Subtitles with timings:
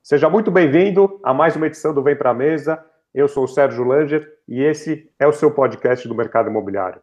[0.03, 2.83] Seja muito bem-vindo a mais uma edição do Vem Pra Mesa.
[3.13, 7.01] Eu sou o Sérgio Langer e esse é o seu podcast do mercado imobiliário.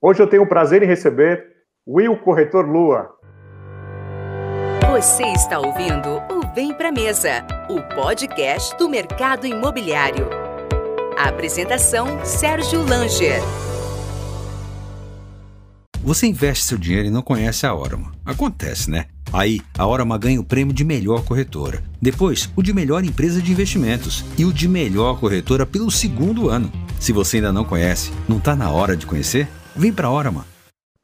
[0.00, 1.44] Hoje eu tenho o prazer em receber
[1.86, 3.16] Will Corretor Lua.
[4.90, 10.47] Você está ouvindo o Vem Pra Mesa, o podcast do mercado imobiliário.
[11.18, 13.40] A apresentação: Sérgio Langer.
[16.00, 18.12] Você investe seu dinheiro e não conhece a Orama.
[18.24, 19.06] Acontece, né?
[19.32, 21.82] Aí, a Orama ganha o prêmio de melhor corretora.
[22.00, 24.24] Depois, o de melhor empresa de investimentos.
[24.38, 26.70] E o de melhor corretora pelo segundo ano.
[27.00, 29.48] Se você ainda não conhece, não está na hora de conhecer?
[29.74, 30.46] Vem para a Orama.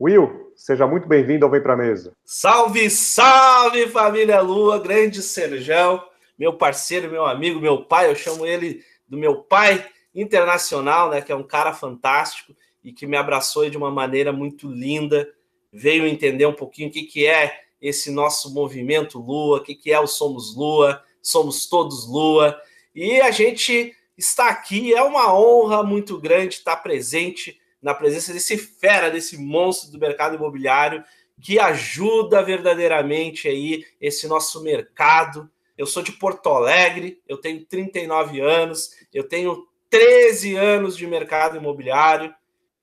[0.00, 2.12] Will, seja muito bem-vindo ao Vem Pra Mesa.
[2.24, 6.00] Salve, salve, família Lua, grande Serjão,
[6.38, 9.84] meu parceiro, meu amigo, meu pai, eu chamo ele do meu pai,
[10.14, 14.68] internacional, né, que é um cara fantástico e que me abraçou de uma maneira muito
[14.68, 15.28] linda,
[15.72, 19.90] veio entender um pouquinho o que, que é esse nosso movimento Lua, o que, que
[19.90, 22.58] é o Somos Lua, somos todos Lua,
[22.94, 28.56] e a gente está aqui, é uma honra muito grande estar presente na presença desse
[28.56, 31.04] fera, desse monstro do mercado imobiliário,
[31.40, 35.50] que ajuda verdadeiramente aí esse nosso mercado.
[35.76, 41.56] Eu sou de Porto Alegre, eu tenho 39 anos, eu tenho 13 anos de mercado
[41.56, 42.34] imobiliário.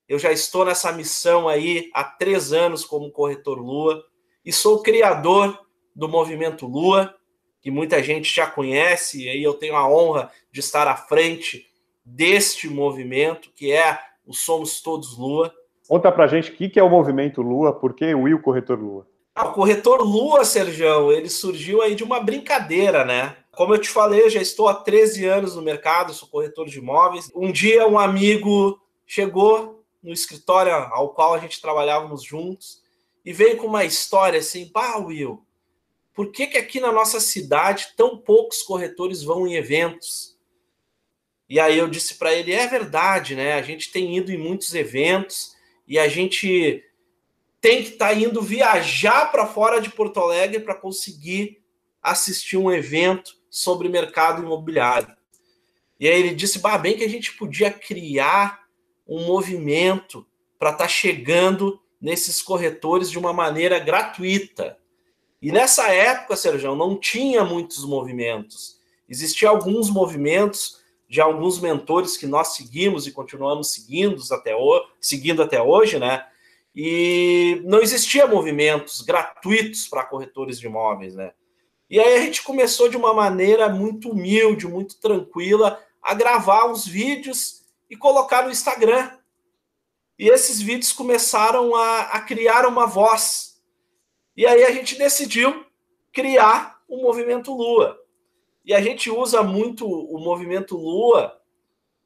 [0.07, 4.01] Eu já estou nessa missão aí há três anos como corretor Lua
[4.45, 5.59] e sou criador
[5.93, 7.13] do movimento Lua,
[7.61, 11.65] que muita gente já conhece, e aí eu tenho a honra de estar à frente
[12.05, 15.53] deste movimento, que é o Somos Todos Lua.
[15.89, 19.05] Conta pra gente o que é o movimento Lua, por que o Will Corretor Lua?
[19.35, 23.35] Ah, o corretor Lua, Sergião, ele surgiu aí de uma brincadeira, né?
[23.61, 26.79] Como eu te falei, eu já estou há 13 anos no mercado, sou corretor de
[26.79, 27.29] imóveis.
[27.35, 32.81] Um dia um amigo chegou no escritório ao qual a gente trabalhávamos juntos
[33.23, 35.45] e veio com uma história assim, pá, Will,
[36.11, 40.35] por que, que aqui na nossa cidade tão poucos corretores vão em eventos?
[41.47, 43.53] E aí eu disse para ele, é verdade, né?
[43.53, 45.55] A gente tem ido em muitos eventos
[45.87, 46.83] e a gente
[47.61, 51.61] tem que estar tá indo viajar para fora de Porto Alegre para conseguir
[52.01, 55.13] assistir um evento sobre mercado imobiliário.
[55.99, 58.61] E aí ele disse, bah, bem que a gente podia criar
[59.07, 60.25] um movimento
[60.57, 64.77] para estar tá chegando nesses corretores de uma maneira gratuita.
[65.41, 68.79] E nessa época, Sérgio, não tinha muitos movimentos.
[69.07, 70.79] Existiam alguns movimentos
[71.09, 76.25] de alguns mentores que nós seguimos e continuamos seguindo até, o, seguindo até hoje, né?
[76.73, 81.33] E não existia movimentos gratuitos para corretores de imóveis, né?
[81.91, 86.87] E aí a gente começou de uma maneira muito humilde, muito tranquila, a gravar uns
[86.87, 89.11] vídeos e colocar no Instagram.
[90.17, 93.61] E esses vídeos começaram a, a criar uma voz.
[94.37, 95.65] E aí a gente decidiu
[96.13, 97.99] criar o movimento Lua.
[98.63, 101.41] E a gente usa muito o movimento Lua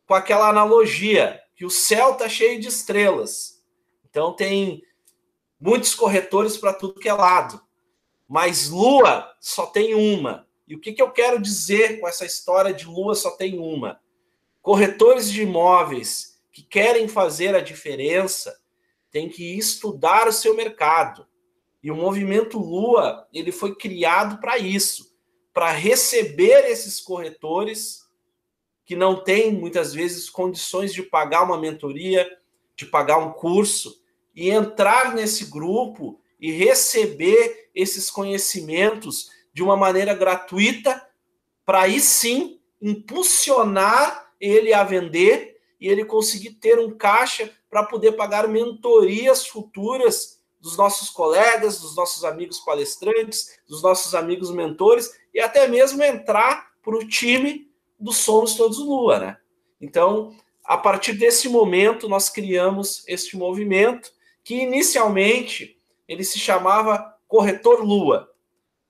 [0.08, 3.64] com aquela analogia que o céu está cheio de estrelas.
[4.10, 4.82] Então tem
[5.60, 7.65] muitos corretores para tudo que é lado
[8.28, 10.48] mas lua só tem uma.
[10.68, 14.00] E o que, que eu quero dizer com essa história de lua só tem uma?
[14.62, 18.58] Corretores de imóveis que querem fazer a diferença
[19.12, 21.28] têm que estudar o seu mercado.
[21.84, 25.16] E o movimento Lua, ele foi criado para isso,
[25.54, 28.06] para receber esses corretores
[28.84, 32.28] que não têm muitas vezes condições de pagar uma mentoria,
[32.76, 34.02] de pagar um curso
[34.36, 41.02] e entrar nesse grupo e receber esses conhecimentos de uma maneira gratuita,
[41.66, 48.14] para aí sim impulsionar ele a vender e ele conseguir ter um caixa para poder
[48.14, 55.40] pagar mentorias futuras dos nossos colegas, dos nossos amigos palestrantes, dos nossos amigos mentores e
[55.40, 59.38] até mesmo entrar para o time do Somos Todos Lua, né?
[59.80, 64.12] Então, a partir desse momento, nós criamos este movimento
[64.44, 65.75] que inicialmente
[66.08, 68.30] ele se chamava Corretor Lua.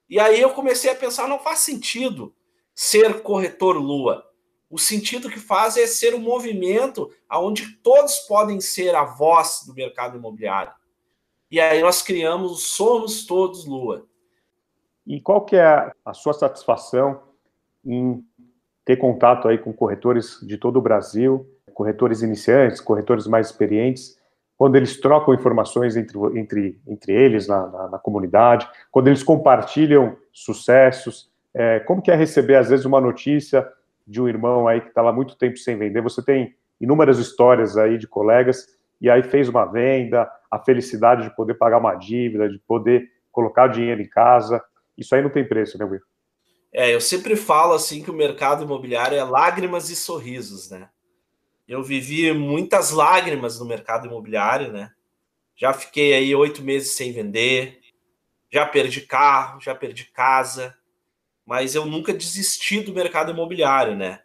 [0.09, 2.33] E aí eu comecei a pensar, não faz sentido
[2.73, 4.23] ser corretor Lua.
[4.69, 9.73] O sentido que faz é ser um movimento onde todos podem ser a voz do
[9.73, 10.73] mercado imobiliário.
[11.49, 14.05] E aí nós criamos Somos Todos Lua.
[15.05, 17.21] E qual que é a sua satisfação
[17.85, 18.25] em
[18.83, 24.17] ter contato aí com corretores de todo o Brasil, corretores iniciantes, corretores mais experientes,
[24.57, 30.15] quando eles trocam informações entre, entre, entre eles na, na, na comunidade, quando eles compartilham
[30.31, 33.67] sucessos, é, como que é receber, às vezes, uma notícia
[34.07, 36.01] de um irmão aí que estava tá muito tempo sem vender?
[36.01, 38.67] Você tem inúmeras histórias aí de colegas
[39.01, 43.67] e aí fez uma venda, a felicidade de poder pagar uma dívida, de poder colocar
[43.67, 44.63] dinheiro em casa.
[44.97, 46.01] Isso aí não tem preço, né, Will?
[46.73, 50.89] É, eu sempre falo assim que o mercado imobiliário é lágrimas e sorrisos, né?
[51.67, 54.91] Eu vivi muitas lágrimas no mercado imobiliário, né?
[55.55, 57.79] Já fiquei aí oito meses sem vender,
[58.51, 60.77] já perdi carro, já perdi casa,
[61.45, 64.21] mas eu nunca desisti do mercado imobiliário, né?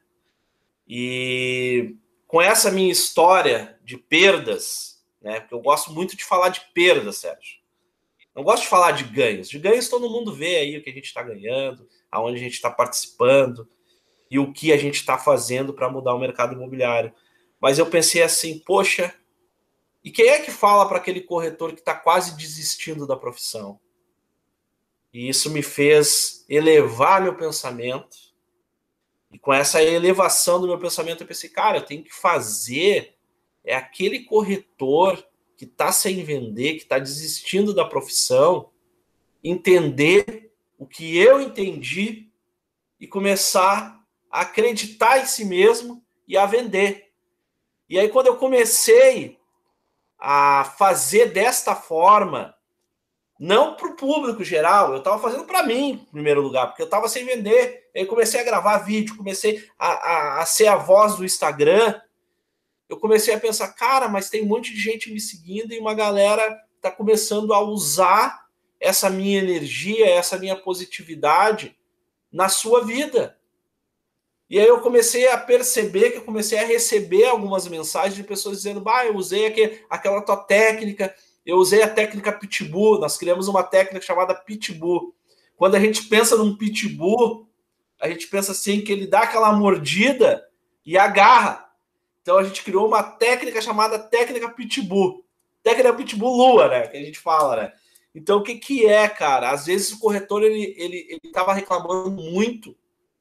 [0.86, 1.96] E
[2.26, 5.40] com essa minha história de perdas, né?
[5.40, 7.60] Porque eu gosto muito de falar de perdas, Sérgio.
[8.34, 9.48] Não gosto de falar de ganhos.
[9.48, 12.54] De ganhos todo mundo vê aí o que a gente está ganhando, aonde a gente
[12.54, 13.68] está participando
[14.30, 17.12] e o que a gente está fazendo para mudar o mercado imobiliário.
[17.60, 19.14] Mas eu pensei assim, poxa,
[20.02, 23.78] e quem é que fala para aquele corretor que está quase desistindo da profissão?
[25.12, 28.16] E isso me fez elevar meu pensamento.
[29.30, 33.16] E com essa elevação do meu pensamento, eu pensei, cara, eu tenho que fazer
[33.64, 35.22] é aquele corretor
[35.56, 38.70] que está sem vender, que está desistindo da profissão,
[39.44, 42.30] entender o que eu entendi
[42.98, 47.09] e começar a acreditar em si mesmo e a vender.
[47.90, 49.36] E aí, quando eu comecei
[50.16, 52.54] a fazer desta forma,
[53.36, 56.86] não para o público geral, eu estava fazendo para mim, em primeiro lugar, porque eu
[56.86, 57.90] estava sem vender.
[57.96, 62.00] Aí comecei a gravar vídeo, comecei a, a, a, ser a voz do Instagram.
[62.88, 65.92] Eu comecei a pensar, cara, mas tem um monte de gente me seguindo e uma
[65.92, 68.46] galera está começando a usar
[68.78, 71.76] essa minha energia, essa minha positividade
[72.30, 73.36] na sua vida.
[74.50, 78.56] E aí eu comecei a perceber que eu comecei a receber algumas mensagens de pessoas
[78.58, 79.46] dizendo, bah, eu usei
[79.88, 81.14] aquela tua técnica
[81.44, 85.14] eu usei a técnica Pitbull, nós criamos uma técnica chamada Pitbull.
[85.56, 87.48] Quando a gente pensa num Pitbull,
[88.00, 90.46] a gente pensa assim que ele dá aquela mordida
[90.84, 91.68] e agarra.
[92.22, 95.24] Então a gente criou uma técnica chamada técnica Pitbull.
[95.62, 96.86] Técnica Pitbull Lua, né?
[96.86, 97.72] Que a gente fala, né?
[98.14, 99.50] Então o que que é, cara?
[99.50, 102.76] Às vezes o corretor ele ele ele estava reclamando muito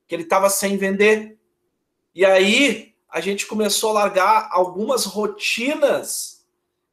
[0.09, 1.38] que ele estava sem vender.
[2.15, 6.44] E aí a gente começou a largar algumas rotinas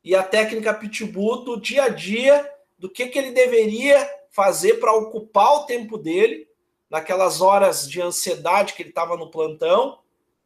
[0.04, 2.48] e a técnica Pitbull do dia a dia,
[2.78, 6.46] do que, que ele deveria fazer para ocupar o tempo dele,
[6.90, 9.98] naquelas horas de ansiedade que ele estava no plantão,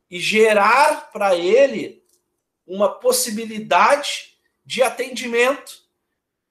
[0.09, 2.03] e gerar para ele
[2.67, 5.83] uma possibilidade de atendimento,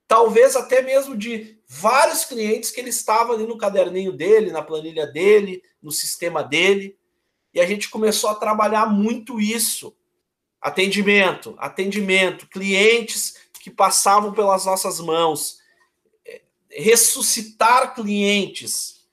[0.05, 5.07] talvez até mesmo de vários clientes que ele estava ali no caderninho dele, na planilha
[5.07, 6.97] dele, no sistema dele.
[7.53, 9.95] E a gente começou a trabalhar muito isso
[10.61, 15.59] Atendimento, atendimento, clientes que passavam pelas nossas mãos,
[16.25, 19.07] é, ressuscitar clientes.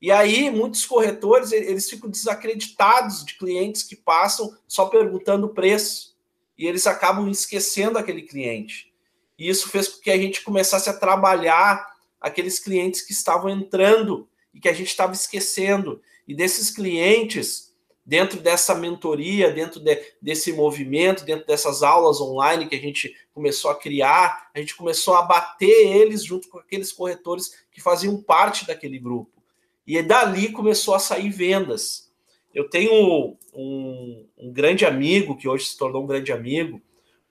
[0.00, 6.14] E aí, muitos corretores, eles ficam desacreditados de clientes que passam só perguntando o preço.
[6.58, 8.92] E eles acabam esquecendo aquele cliente.
[9.38, 11.86] E isso fez com que a gente começasse a trabalhar
[12.20, 16.00] aqueles clientes que estavam entrando e que a gente estava esquecendo.
[16.26, 17.72] E desses clientes,
[18.04, 23.70] dentro dessa mentoria, dentro de, desse movimento, dentro dessas aulas online que a gente começou
[23.70, 28.66] a criar, a gente começou a bater eles junto com aqueles corretores que faziam parte
[28.66, 29.42] daquele grupo.
[29.86, 32.10] E dali começou a sair vendas.
[32.54, 36.80] Eu tenho um, um grande amigo, que hoje se tornou um grande amigo,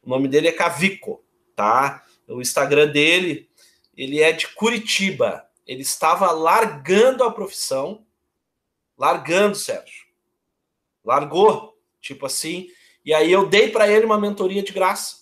[0.04, 1.24] o nome dele é Cavico,
[1.56, 2.04] tá?
[2.28, 3.48] O Instagram dele,
[3.96, 5.46] ele é de Curitiba.
[5.66, 8.06] Ele estava largando a profissão,
[8.98, 10.12] largando, Sérgio
[11.04, 12.68] largou, tipo assim.
[13.04, 15.22] E aí eu dei para ele uma mentoria de graça.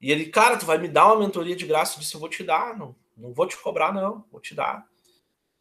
[0.00, 1.96] E ele, cara, tu vai me dar uma mentoria de graça?
[1.96, 4.86] Eu disse, eu vou te dar, não, não vou te cobrar, não, vou te dar.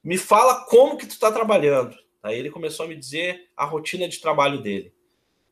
[0.03, 1.95] Me fala como que tu tá trabalhando.
[2.23, 4.93] Aí ele começou a me dizer a rotina de trabalho dele.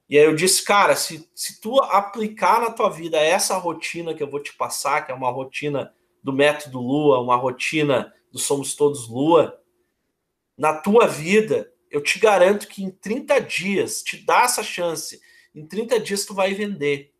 [0.09, 4.23] E aí eu disse, cara, se, se tu aplicar na tua vida essa rotina que
[4.23, 8.75] eu vou te passar, que é uma rotina do método Lua, uma rotina do Somos
[8.75, 9.61] Todos Lua,
[10.57, 15.21] na tua vida, eu te garanto que em 30 dias, te dá essa chance,
[15.55, 17.13] em 30 dias tu vai vender.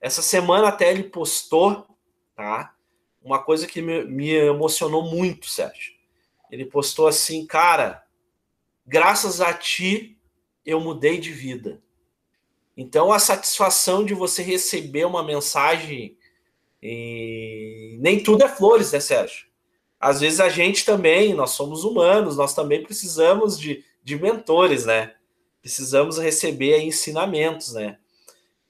[0.00, 1.86] Essa semana até ele postou,
[2.34, 2.74] tá?
[3.22, 5.94] Uma coisa que me, me emocionou muito, Sérgio.
[6.50, 8.04] Ele postou assim, cara,
[8.86, 10.18] graças a ti
[10.64, 11.82] eu mudei de vida.
[12.76, 16.18] Então, a satisfação de você receber uma mensagem.
[16.86, 17.96] E...
[18.00, 19.46] Nem tudo é flores, né, Sérgio?
[19.98, 25.14] Às vezes a gente também, nós somos humanos, nós também precisamos de, de mentores, né?
[25.62, 27.98] Precisamos receber ensinamentos, né?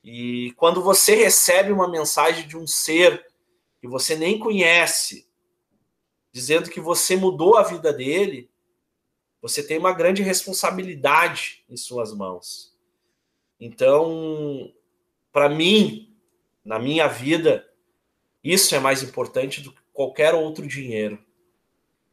[0.05, 3.27] E quando você recebe uma mensagem de um ser
[3.81, 5.27] que você nem conhece,
[6.31, 8.49] dizendo que você mudou a vida dele,
[9.43, 12.73] você tem uma grande responsabilidade em suas mãos.
[13.59, 14.73] Então,
[15.33, 16.15] para mim,
[16.65, 17.69] na minha vida,
[18.45, 21.19] isso é mais importante do que qualquer outro dinheiro.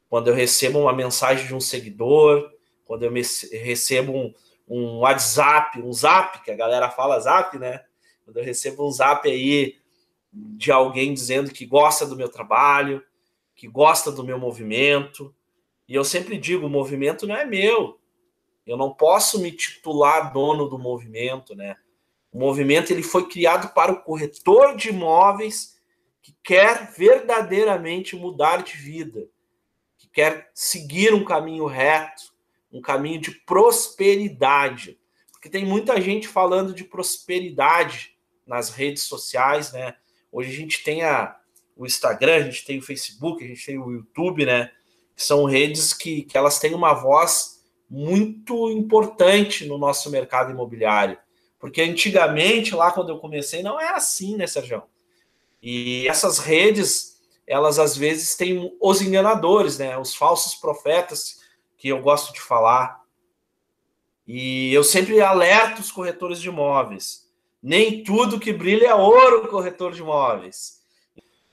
[0.09, 2.49] Quando eu recebo uma mensagem de um seguidor,
[2.85, 4.33] quando eu recebo um,
[4.67, 7.83] um WhatsApp, um zap, que a galera fala zap, né?
[8.23, 9.75] Quando eu recebo um zap aí
[10.31, 13.03] de alguém dizendo que gosta do meu trabalho,
[13.55, 15.35] que gosta do meu movimento.
[15.87, 17.99] E eu sempre digo, o movimento não é meu,
[18.65, 21.75] eu não posso me titular dono do movimento, né?
[22.31, 25.80] O movimento ele foi criado para o corretor de imóveis
[26.21, 29.27] que quer verdadeiramente mudar de vida,
[29.97, 32.31] que quer seguir um caminho reto,
[32.71, 34.99] um caminho de prosperidade.
[35.31, 39.95] Porque tem muita gente falando de prosperidade nas redes sociais, né?
[40.31, 41.35] Hoje a gente tem a,
[41.75, 44.71] o Instagram, a gente tem o Facebook, a gente tem o YouTube, né?
[45.15, 51.17] Que são redes que, que elas têm uma voz muito importante no nosso mercado imobiliário.
[51.59, 54.83] Porque antigamente, lá quando eu comecei, não era assim, né, Sérgio?
[55.61, 59.97] E essas redes, elas às vezes têm os enganadores, né?
[59.97, 61.41] Os falsos profetas,
[61.77, 63.01] que eu gosto de falar.
[64.27, 67.29] E eu sempre alerto os corretores de imóveis.
[67.61, 70.81] Nem tudo que brilha é ouro, corretor de imóveis.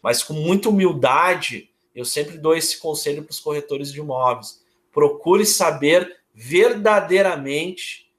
[0.02, 4.62] Mas com muita humildade, eu sempre dou esse conselho para os corretores de imóveis.
[4.92, 8.12] Procure saber verdadeiramente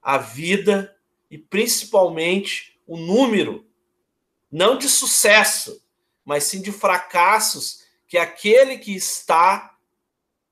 [0.00, 0.94] a vida
[1.30, 3.66] e principalmente o número,
[4.52, 5.82] não de sucesso,
[6.24, 9.74] mas sim de fracassos que aquele que está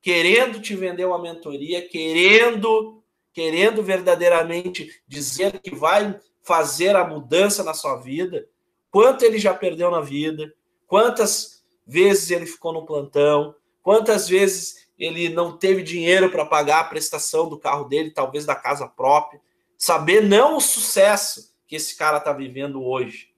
[0.01, 3.01] querendo te vender uma mentoria, querendo
[3.33, 8.49] querendo verdadeiramente dizer que vai fazer a mudança na sua vida,
[8.91, 10.53] quanto ele já perdeu na vida,
[10.87, 16.85] quantas vezes ele ficou no plantão, quantas vezes ele não teve dinheiro para pagar a
[16.85, 19.41] prestação do carro dele, talvez da casa própria.
[19.79, 23.30] Saber não o sucesso que esse cara está vivendo hoje,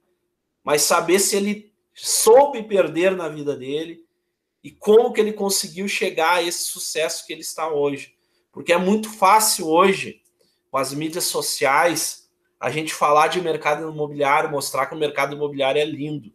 [0.64, 4.04] mas saber se ele soube perder na vida dele
[4.62, 8.14] e como que ele conseguiu chegar a esse sucesso que ele está hoje.
[8.52, 10.23] Porque é muito fácil hoje,
[10.71, 15.81] com as mídias sociais, a gente falar de mercado imobiliário, mostrar que o mercado imobiliário
[15.81, 16.33] é lindo.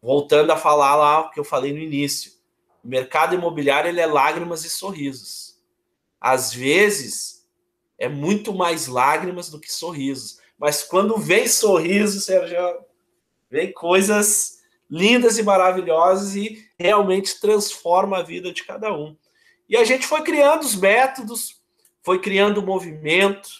[0.00, 2.32] Voltando a falar lá o que eu falei no início
[2.82, 5.56] o mercado imobiliário ele é lágrimas e sorrisos.
[6.20, 7.46] Às vezes
[7.96, 10.40] é muito mais lágrimas do que sorrisos.
[10.58, 12.56] Mas quando vem sorriso, Sérgio,
[13.52, 19.14] vem coisas lindas e maravilhosas e realmente transforma a vida de cada um.
[19.68, 21.60] E a gente foi criando os métodos,
[22.02, 23.50] foi criando o movimento,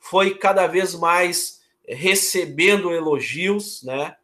[0.00, 4.16] foi cada vez mais recebendo elogios, né?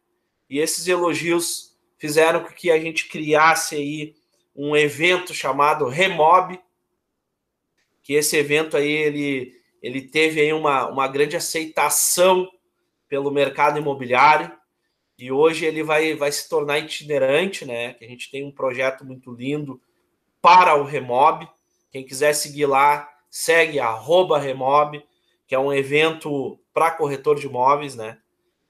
[0.49, 4.15] E esses elogios fizeram com que a gente criasse aí
[4.53, 6.59] um evento chamado Remob,
[8.03, 12.49] que esse evento aí ele, ele teve aí uma, uma grande aceitação
[13.07, 14.58] pelo mercado imobiliário
[15.19, 17.93] e hoje ele vai, vai se tornar itinerante, né?
[17.93, 19.81] Que a gente tem um projeto muito lindo
[20.41, 21.47] para o Remob.
[21.91, 23.79] Quem quiser seguir lá, segue
[24.41, 25.03] Remob,
[25.47, 28.17] que é um evento para corretor de imóveis, né?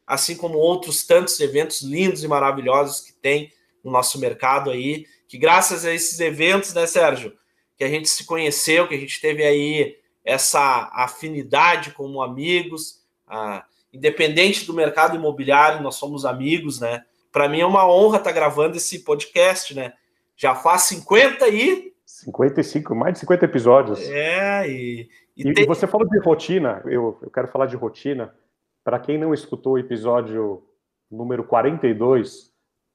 [0.08, 3.52] Assim como outros tantos eventos lindos e maravilhosos que tem
[3.84, 7.38] no nosso mercado aí que graças a esses eventos, né, Sérgio,
[7.78, 13.64] que a gente se conheceu, que a gente teve aí essa afinidade como amigos, ah,
[13.94, 17.04] independente do mercado imobiliário, nós somos amigos, né?
[17.32, 19.94] Para mim é uma honra estar tá gravando esse podcast, né?
[20.36, 24.10] Já faz 50 e 55, mais de 50 episódios.
[24.10, 25.10] É, e.
[25.38, 25.66] E, e tem...
[25.66, 28.34] você falou de rotina, eu, eu quero falar de rotina.
[28.84, 30.64] Para quem não escutou o episódio
[31.10, 32.52] número 42,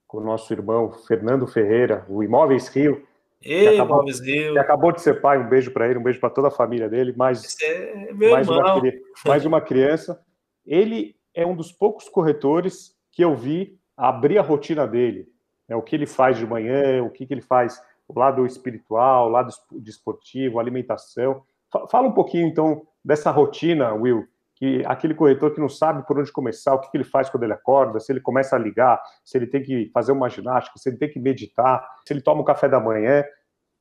[0.07, 3.07] com o nosso irmão Fernando Ferreira, o Imóveis Rio.
[3.43, 6.31] Ei, que acabou, que acabou de ser pai, um beijo para ele, um beijo para
[6.31, 8.83] toda a família dele, mais, é mais, uma,
[9.27, 10.24] mais uma criança.
[10.67, 15.29] Ele é um dos poucos corretores que eu vi abrir a rotina dele.
[15.69, 19.27] Né, o que ele faz de manhã, o que, que ele faz, o lado espiritual,
[19.29, 21.43] o lado desportivo, alimentação.
[21.91, 26.31] Fala um pouquinho, então, dessa rotina, Will, que aquele corretor que não sabe por onde
[26.31, 29.37] começar, o que, que ele faz quando ele acorda, se ele começa a ligar, se
[29.37, 32.45] ele tem que fazer uma ginástica, se ele tem que meditar, se ele toma um
[32.45, 33.25] café da manhã.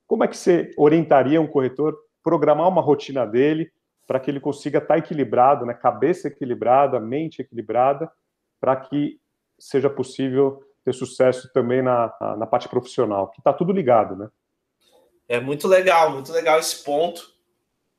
[0.06, 3.70] Como é que você orientaria um corretor programar uma rotina dele
[4.06, 8.10] para que ele consiga estar equilibrado, né, cabeça equilibrada, mente equilibrada,
[8.60, 9.18] para que
[9.58, 14.28] seja possível ter sucesso também na, na, na parte profissional, que está tudo ligado, né?
[15.26, 17.32] É muito legal, muito legal esse ponto.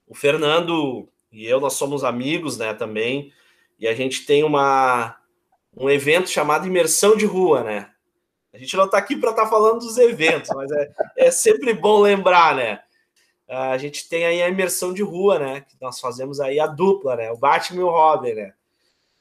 [0.07, 3.33] O Fernando e eu, nós somos amigos, né, também,
[3.77, 5.17] e a gente tem uma,
[5.75, 7.89] um evento chamado Imersão de Rua, né?
[8.53, 11.73] A gente não está aqui para estar tá falando dos eventos, mas é, é sempre
[11.73, 12.81] bom lembrar, né?
[13.47, 15.61] A gente tem aí a imersão de rua, né?
[15.61, 17.31] Que nós fazemos aí a dupla, né?
[17.31, 18.53] O Batman e o Robin, né?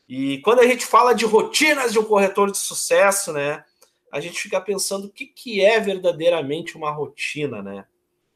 [0.09, 3.65] E quando a gente fala de rotinas de um corretor de sucesso, né?
[4.11, 7.85] A gente fica pensando o que, que é verdadeiramente uma rotina, né?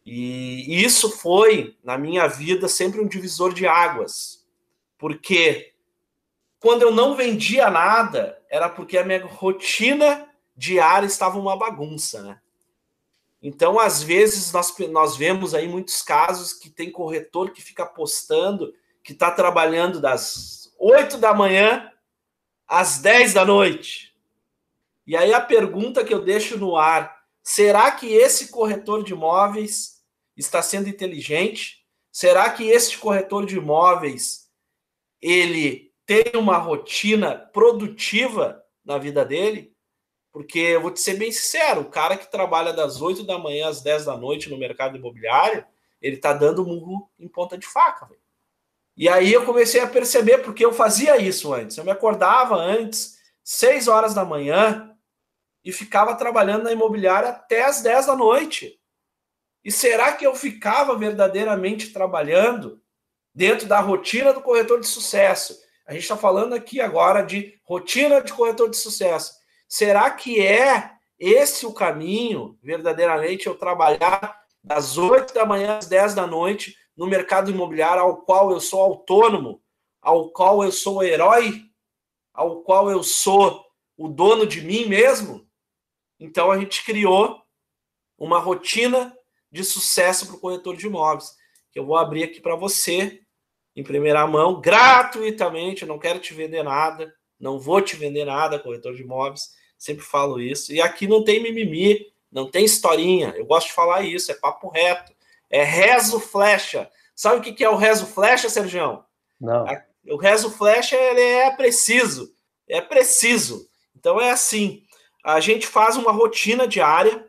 [0.05, 4.47] E, e isso foi, na minha vida, sempre um divisor de águas.
[4.99, 5.73] Porque
[6.59, 12.41] quando eu não vendia nada, era porque a minha rotina diária estava uma bagunça, né?
[13.41, 18.73] Então, às vezes, nós, nós vemos aí muitos casos que tem corretor que fica postando
[19.03, 21.91] que está trabalhando das 8 da manhã
[22.67, 24.15] às 10 da noite.
[25.07, 30.03] E aí a pergunta que eu deixo no ar: será que esse corretor de imóveis
[30.37, 31.87] está sendo inteligente?
[32.13, 34.51] Será que esse corretor de imóveis
[35.23, 39.75] ele tem uma rotina produtiva na vida dele?
[40.39, 43.67] Porque eu vou te ser bem sincero, o cara que trabalha das 8 da manhã
[43.69, 45.67] às 10 da noite no mercado imobiliário,
[46.01, 48.07] ele está dando murro em ponta de faca.
[48.07, 48.21] Véio.
[48.97, 51.77] E aí eu comecei a perceber porque eu fazia isso antes.
[51.77, 54.97] Eu me acordava antes, 6 horas da manhã,
[55.65, 58.79] e ficava trabalhando na imobiliária até as 10 da noite.
[59.65, 62.81] E será que eu ficava verdadeiramente trabalhando
[63.35, 65.59] dentro da rotina do corretor de sucesso?
[65.85, 69.38] A gente está falando aqui agora de rotina de corretor de sucesso.
[69.69, 76.15] Será que é esse o caminho, verdadeiramente, eu trabalhar das 8 da manhã às 10
[76.15, 79.63] da noite, no mercado imobiliário ao qual eu sou autônomo,
[80.01, 81.63] ao qual eu sou herói,
[82.33, 83.65] ao qual eu sou
[83.97, 85.47] o dono de mim mesmo.
[86.19, 87.41] Então a gente criou
[88.17, 89.17] uma rotina
[89.51, 91.37] de sucesso para o corretor de imóveis,
[91.71, 93.21] que eu vou abrir aqui para você
[93.77, 95.83] em primeira mão, gratuitamente.
[95.83, 99.51] Eu não quero te vender nada, não vou te vender nada, corretor de imóveis.
[99.79, 100.73] Sempre falo isso.
[100.73, 103.33] E aqui não tem mimimi, não tem historinha.
[103.37, 105.13] Eu gosto de falar isso, é papo reto.
[105.49, 106.91] É rezo flecha.
[107.15, 109.05] Sabe o que é o rezo flecha, Sergião?
[109.41, 109.65] Não.
[110.11, 112.35] O rezo flecha ele é preciso.
[112.69, 113.69] É preciso.
[113.97, 114.83] Então é assim.
[115.25, 117.27] A gente faz uma rotina diária.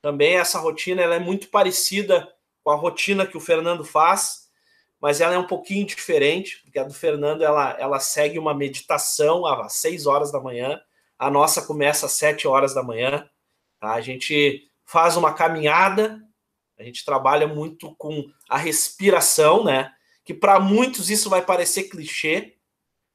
[0.00, 2.32] Também essa rotina ela é muito parecida
[2.62, 4.48] com a rotina que o Fernando faz,
[5.00, 9.46] mas ela é um pouquinho diferente, porque a do Fernando ela, ela segue uma meditação
[9.46, 10.80] às 6 horas da manhã.
[11.18, 13.28] A nossa começa às 7 horas da manhã.
[13.80, 13.92] Tá?
[13.92, 16.22] A gente faz uma caminhada
[16.78, 19.92] a gente trabalha muito com a respiração, né?
[20.24, 22.54] Que para muitos isso vai parecer clichê,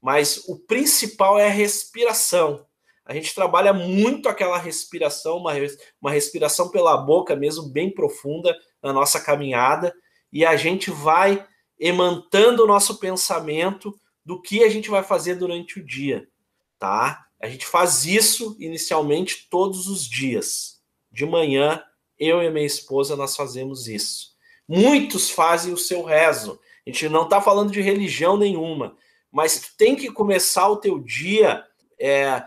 [0.02, 2.66] mas o principal é a respiração.
[3.06, 5.52] A gente trabalha muito aquela respiração, uma,
[6.00, 9.94] uma respiração pela boca mesmo, bem profunda na nossa caminhada,
[10.32, 11.46] e a gente vai
[11.78, 16.26] emantando o nosso pensamento do que a gente vai fazer durante o dia,
[16.78, 17.26] tá?
[17.44, 20.80] A gente faz isso inicialmente todos os dias,
[21.12, 21.84] de manhã
[22.18, 24.30] eu e minha esposa nós fazemos isso.
[24.66, 26.58] Muitos fazem o seu rezo.
[26.86, 28.96] A gente não está falando de religião nenhuma,
[29.30, 31.62] mas tu tem que começar o teu dia
[32.00, 32.42] é,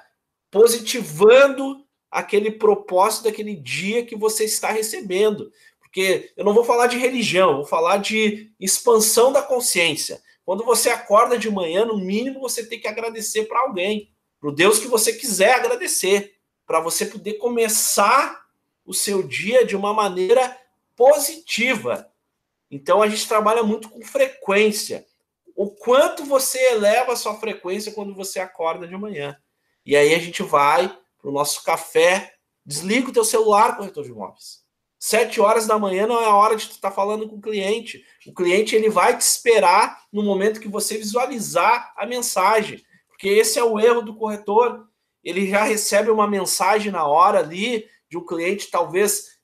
[0.49, 5.51] positivando aquele propósito daquele dia que você está recebendo.
[5.79, 10.19] Porque eu não vou falar de religião, vou falar de expansão da consciência.
[10.43, 14.51] Quando você acorda de manhã, no mínimo você tem que agradecer para alguém, para o
[14.53, 18.45] Deus que você quiser agradecer, para você poder começar
[18.85, 20.57] o seu dia de uma maneira
[20.95, 22.11] positiva.
[22.69, 25.05] Então a gente trabalha muito com frequência.
[25.55, 29.37] O quanto você eleva a sua frequência quando você acorda de manhã.
[29.85, 34.11] E aí a gente vai para o nosso café, desliga o teu celular, corretor de
[34.11, 34.65] imóveis.
[34.99, 38.03] Sete horas da manhã não é a hora de estar tá falando com o cliente.
[38.25, 42.83] O cliente ele vai te esperar no momento que você visualizar a mensagem,
[43.17, 44.87] porque esse é o erro do corretor.
[45.23, 49.37] Ele já recebe uma mensagem na hora ali, de um cliente talvez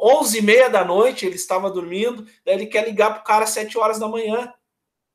[0.00, 3.44] 11 e meia da noite, ele estava dormindo, daí ele quer ligar para o cara
[3.44, 4.52] às 7 horas da manhã.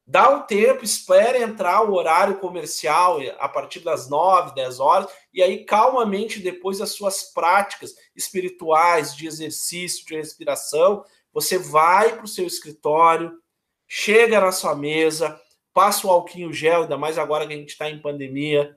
[0.06, 5.44] Dá um tempo, espere entrar o horário comercial a partir das 9, 10 horas, e
[5.44, 11.04] aí calmamente, depois das suas práticas espirituais, de exercício, de respiração,
[11.34, 13.38] você vai para o seu escritório,
[13.86, 15.40] chega na sua mesa,
[15.78, 18.76] passa o alquinho gel, ainda mais agora que a gente está em pandemia,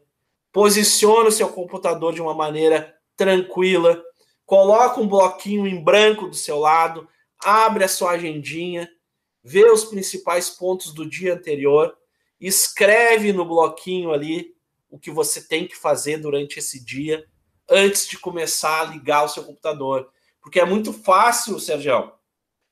[0.52, 4.04] posiciona o seu computador de uma maneira tranquila,
[4.44, 7.08] coloca um bloquinho em branco do seu lado,
[7.42, 8.86] abre a sua agendinha,
[9.42, 11.96] vê os principais pontos do dia anterior,
[12.38, 14.54] escreve no bloquinho ali
[14.90, 17.24] o que você tem que fazer durante esse dia
[17.66, 20.10] antes de começar a ligar o seu computador.
[20.38, 22.12] Porque é muito fácil, Sérgio,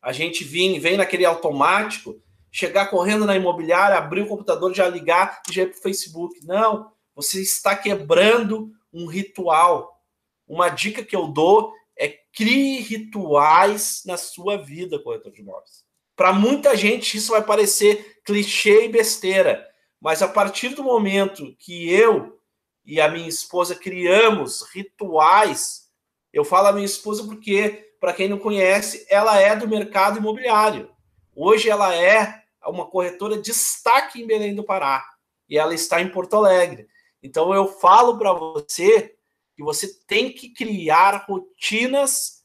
[0.02, 5.42] a gente vem, vem naquele automático, chegar correndo na imobiliária, abrir o computador, já ligar
[5.48, 6.44] e já ir para o Facebook.
[6.44, 10.00] Não, você está quebrando um ritual.
[10.46, 15.84] Uma dica que eu dou é crie rituais na sua vida, corretor de imóveis.
[16.16, 19.66] Para muita gente isso vai parecer clichê e besteira,
[20.00, 22.40] mas a partir do momento que eu
[22.84, 25.88] e a minha esposa criamos rituais,
[26.32, 30.90] eu falo a minha esposa porque, para quem não conhece, ela é do mercado imobiliário.
[31.40, 35.04] Hoje ela é uma corretora destaque em Belém do Pará
[35.48, 36.88] e ela está em Porto Alegre.
[37.22, 39.14] Então eu falo para você
[39.54, 42.42] que você tem que criar rotinas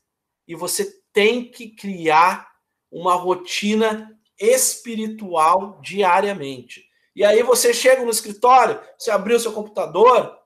[0.47, 2.47] e você tem que criar
[2.91, 6.85] uma rotina espiritual diariamente.
[7.15, 10.37] E aí você chega no escritório, você abriu seu computador,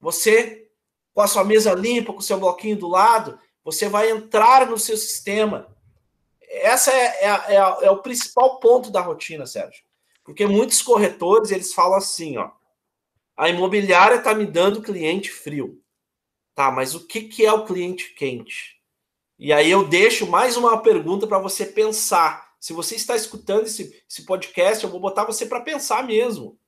[0.00, 0.68] você
[1.14, 4.76] com a sua mesa limpa, com o seu bloquinho do lado, você vai entrar no
[4.76, 5.75] seu sistema.
[6.58, 9.84] Essa é, é, é, é o principal ponto da rotina, Sérgio.
[10.24, 12.50] Porque muitos corretores, eles falam assim, ó,
[13.36, 15.80] a imobiliária está me dando cliente frio.
[16.54, 18.80] Tá, mas o que, que é o cliente quente?
[19.38, 22.54] E aí eu deixo mais uma pergunta para você pensar.
[22.58, 26.58] Se você está escutando esse, esse podcast, eu vou botar você para pensar mesmo.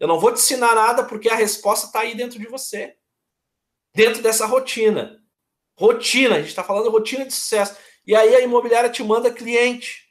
[0.00, 2.96] Eu não vou te ensinar nada porque a resposta está aí dentro de você.
[3.94, 5.22] Dentro dessa rotina.
[5.76, 7.76] Rotina, a gente está falando rotina de sucesso.
[8.08, 10.08] E aí a imobiliária te manda cliente.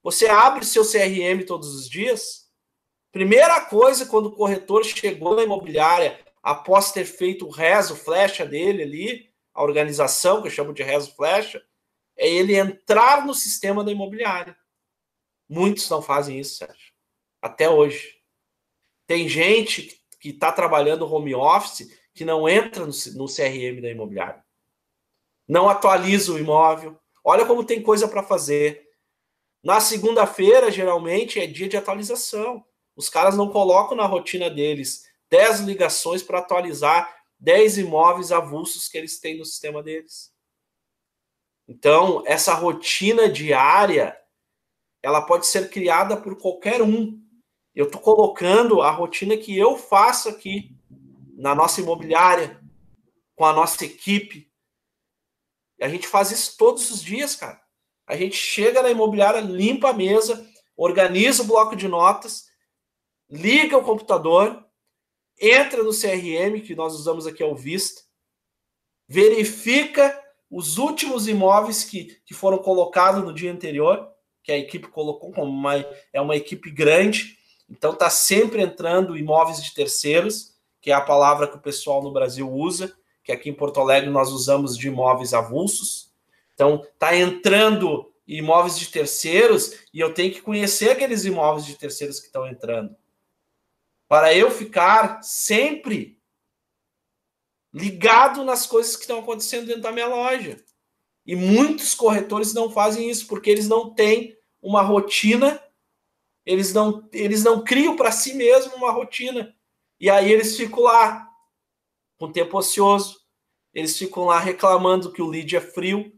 [0.00, 2.48] Você abre seu CRM todos os dias.
[3.10, 8.84] Primeira coisa, quando o corretor chegou na imobiliária, após ter feito o rezo, flecha dele
[8.84, 11.60] ali, a organização, que eu chamo de rezo flecha,
[12.16, 14.56] é ele entrar no sistema da imobiliária.
[15.48, 16.92] Muitos não fazem isso, Sérgio.
[17.42, 18.22] Até hoje.
[19.04, 24.44] Tem gente que está trabalhando home office que não entra no, no CRM da imobiliária.
[25.48, 27.01] Não atualiza o imóvel.
[27.24, 28.88] Olha como tem coisa para fazer.
[29.62, 32.64] Na segunda-feira, geralmente, é dia de atualização.
[32.96, 38.98] Os caras não colocam na rotina deles 10 ligações para atualizar 10 imóveis avulsos que
[38.98, 40.30] eles têm no sistema deles.
[41.66, 44.14] Então, essa rotina diária,
[45.02, 47.18] ela pode ser criada por qualquer um.
[47.74, 50.76] Eu estou colocando a rotina que eu faço aqui
[51.34, 52.60] na nossa imobiliária,
[53.34, 54.51] com a nossa equipe.
[55.82, 57.60] A gente faz isso todos os dias, cara.
[58.06, 62.44] A gente chega na imobiliária, limpa a mesa, organiza o bloco de notas,
[63.28, 64.64] liga o computador,
[65.40, 68.02] entra no CRM, que nós usamos aqui ao Vista,
[69.08, 70.18] verifica
[70.50, 74.08] os últimos imóveis que, que foram colocados no dia anterior,
[74.42, 75.76] que a equipe colocou como uma,
[76.12, 81.48] é uma equipe grande, então está sempre entrando imóveis de terceiros, que é a palavra
[81.48, 85.32] que o pessoal no Brasil usa, que aqui em Porto Alegre nós usamos de imóveis
[85.32, 86.12] avulsos.
[86.54, 92.20] Então está entrando imóveis de terceiros e eu tenho que conhecer aqueles imóveis de terceiros
[92.20, 92.96] que estão entrando
[94.08, 96.20] para eu ficar sempre
[97.72, 100.62] ligado nas coisas que estão acontecendo dentro da minha loja.
[101.24, 105.62] E muitos corretores não fazem isso porque eles não têm uma rotina,
[106.44, 109.54] eles não, eles não criam para si mesmo uma rotina.
[109.98, 111.31] E aí eles ficam lá
[112.22, 113.18] com tempo ocioso,
[113.74, 116.12] eles ficam lá reclamando que o lead é frio.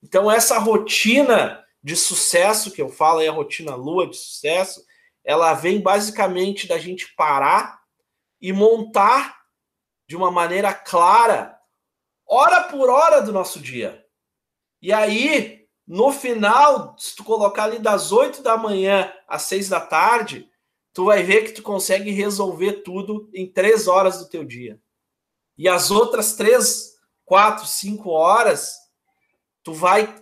[0.00, 4.84] Então essa rotina de sucesso que eu falo é a rotina lua de sucesso,
[5.24, 7.80] ela vem basicamente da gente parar
[8.40, 9.36] e montar
[10.06, 11.58] de uma maneira clara,
[12.24, 14.00] hora por hora do nosso dia.
[14.80, 19.80] E aí, no final, se tu colocar ali das 8 da manhã às 6 da
[19.80, 20.48] tarde,
[20.92, 24.80] tu vai ver que tu consegue resolver tudo em três horas do teu dia.
[25.62, 26.94] E as outras três,
[27.24, 28.74] quatro, cinco horas,
[29.62, 30.12] tu vai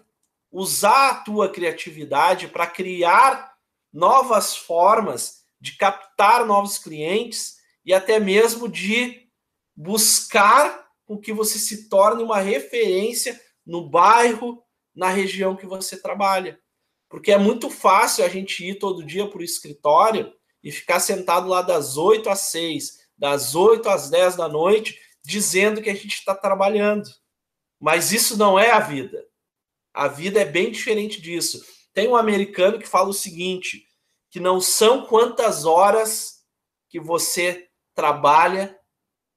[0.52, 3.54] usar a tua criatividade para criar
[3.90, 9.30] novas formas de captar novos clientes e até mesmo de
[9.74, 14.62] buscar com que você se torne uma referência no bairro,
[14.94, 16.60] na região que você trabalha.
[17.08, 21.48] Porque é muito fácil a gente ir todo dia para o escritório e ficar sentado
[21.48, 26.14] lá das 8 às 6, das 8 às 10 da noite, dizendo que a gente
[26.14, 27.08] está trabalhando.
[27.78, 29.26] Mas isso não é a vida.
[29.92, 31.64] A vida é bem diferente disso.
[31.92, 33.84] Tem um americano que fala o seguinte:
[34.30, 36.44] que não são quantas horas
[36.88, 38.76] que você trabalha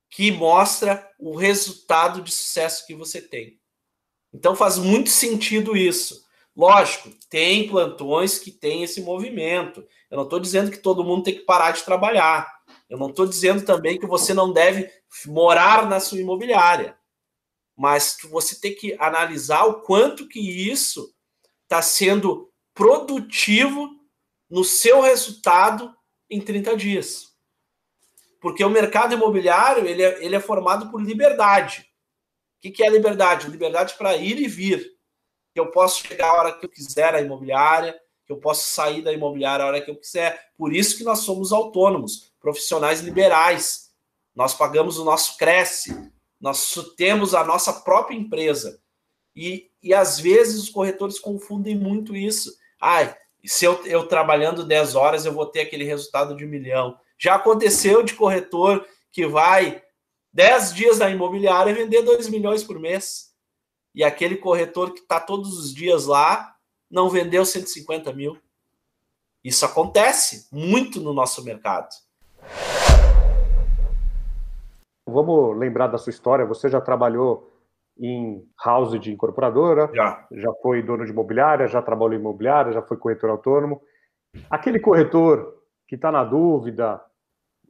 [0.10, 3.60] que mostra o resultado de sucesso que você tem.
[4.32, 6.24] Então faz muito sentido isso.
[6.56, 9.84] Lógico, tem plantões que tem esse movimento.
[10.12, 12.48] Eu não estou dizendo que todo mundo tem que parar de trabalhar.
[12.94, 14.88] Eu não estou dizendo também que você não deve
[15.26, 16.96] morar na sua imobiliária.
[17.76, 21.12] Mas você tem que analisar o quanto que isso
[21.64, 23.90] está sendo produtivo
[24.48, 25.92] no seu resultado
[26.30, 27.34] em 30 dias.
[28.40, 31.92] Porque o mercado imobiliário ele é, ele é formado por liberdade.
[32.60, 33.50] O que, que é liberdade?
[33.50, 34.88] Liberdade para ir e vir.
[35.56, 39.66] Eu posso chegar a hora que eu quiser à imobiliária, eu posso sair da imobiliária
[39.66, 40.52] a hora que eu quiser.
[40.56, 43.90] Por isso que nós somos autônomos, profissionais liberais.
[44.36, 48.82] Nós pagamos o nosso cresce, nós temos a nossa própria empresa.
[49.34, 52.54] E, e às vezes os corretores confundem muito isso.
[52.80, 57.00] Ai, se eu, eu trabalhando 10 horas eu vou ter aquele resultado de um milhão.
[57.18, 59.82] Já aconteceu de corretor que vai
[60.34, 63.34] 10 dias na imobiliária vender 2 milhões por mês.
[63.96, 66.56] E aquele corretor que está todos os dias lá
[66.92, 68.38] não vendeu 150 mil.
[69.44, 71.90] Isso acontece muito no nosso mercado.
[75.06, 76.46] Vamos lembrar da sua história.
[76.46, 77.52] Você já trabalhou
[78.00, 82.82] em house de incorporadora, já, já foi dono de imobiliária, já trabalhou em imobiliária, já
[82.82, 83.82] foi corretor autônomo.
[84.50, 87.00] Aquele corretor que está na dúvida,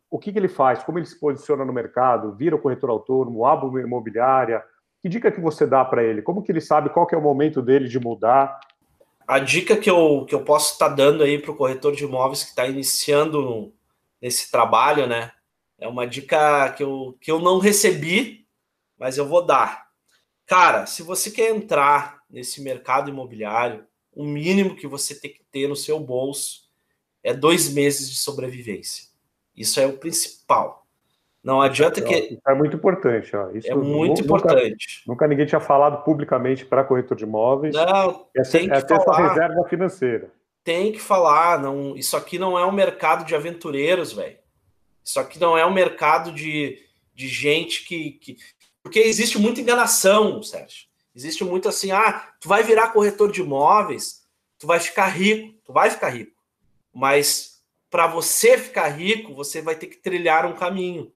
[0.09, 0.83] o que, que, ele faz?
[0.83, 2.35] Como ele se posiciona no mercado?
[2.35, 3.45] Vira o corretor autônomo?
[3.45, 4.63] Abre uma imobiliária?
[5.01, 6.21] Que dica que você dá para ele?
[6.21, 8.59] Como que ele sabe qual que é o momento dele de mudar?
[9.27, 12.05] A dica que eu, que eu posso estar tá dando aí para o corretor de
[12.05, 13.73] imóveis que está iniciando
[14.21, 15.31] nesse trabalho, né?
[15.79, 18.47] É uma dica que eu, que eu não recebi,
[18.97, 19.83] mas eu vou dar
[20.45, 25.67] Cara, se você quer entrar nesse mercado imobiliário, o mínimo que você tem que ter
[25.67, 26.63] no seu bolso
[27.23, 29.05] é dois meses de sobrevivência.
[29.55, 30.85] Isso é o principal.
[31.43, 32.15] Não adianta que.
[32.15, 33.35] Isso é muito importante.
[33.35, 33.51] Ó.
[33.51, 35.03] Isso é muito nunca, importante.
[35.07, 37.75] Nunca ninguém tinha falado publicamente para corretor de imóveis.
[37.75, 39.23] Não, é tem que é ter falar.
[39.23, 40.31] essa reserva financeira.
[40.63, 41.59] Tem que falar.
[41.59, 44.37] Não, isso aqui não é um mercado de aventureiros, velho.
[45.03, 46.81] Isso aqui não é um mercado de,
[47.13, 48.37] de gente que, que.
[48.81, 50.87] Porque existe muita enganação, Sérgio.
[51.15, 54.23] Existe muito assim, ah, tu vai virar corretor de imóveis,
[54.57, 56.41] tu vai ficar rico, tu vai ficar rico.
[56.91, 61.13] Mas para você ficar rico, você vai ter que trilhar um caminho.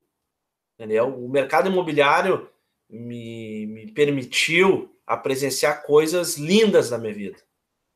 [0.75, 1.07] Entendeu?
[1.07, 2.47] O mercado imobiliário
[2.87, 7.37] me, me permitiu a presenciar coisas lindas na minha vida.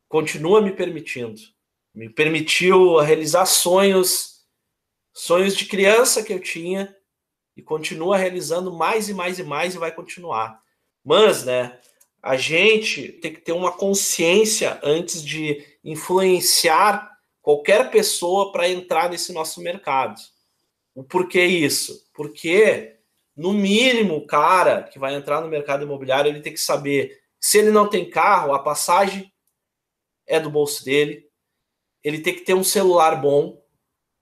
[0.07, 1.39] Continua me permitindo.
[1.93, 4.30] Me permitiu realizar sonhos,
[5.13, 6.95] sonhos de criança que eu tinha,
[7.55, 10.61] e continua realizando mais e mais e mais e vai continuar.
[11.03, 11.79] Mas, né,
[12.21, 19.33] a gente tem que ter uma consciência antes de influenciar qualquer pessoa para entrar nesse
[19.33, 20.19] nosso mercado.
[20.93, 22.07] O porquê isso?
[22.13, 22.97] Porque,
[23.35, 27.57] no mínimo, o cara que vai entrar no mercado imobiliário, ele tem que saber se
[27.57, 29.33] ele não tem carro, a passagem
[30.27, 31.27] é do bolso dele.
[32.03, 33.60] Ele tem que ter um celular bom,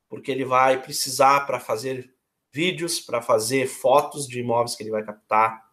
[0.10, 2.14] porque ele vai precisar para fazer
[2.52, 5.70] vídeos, para fazer fotos de imóveis que ele vai captar.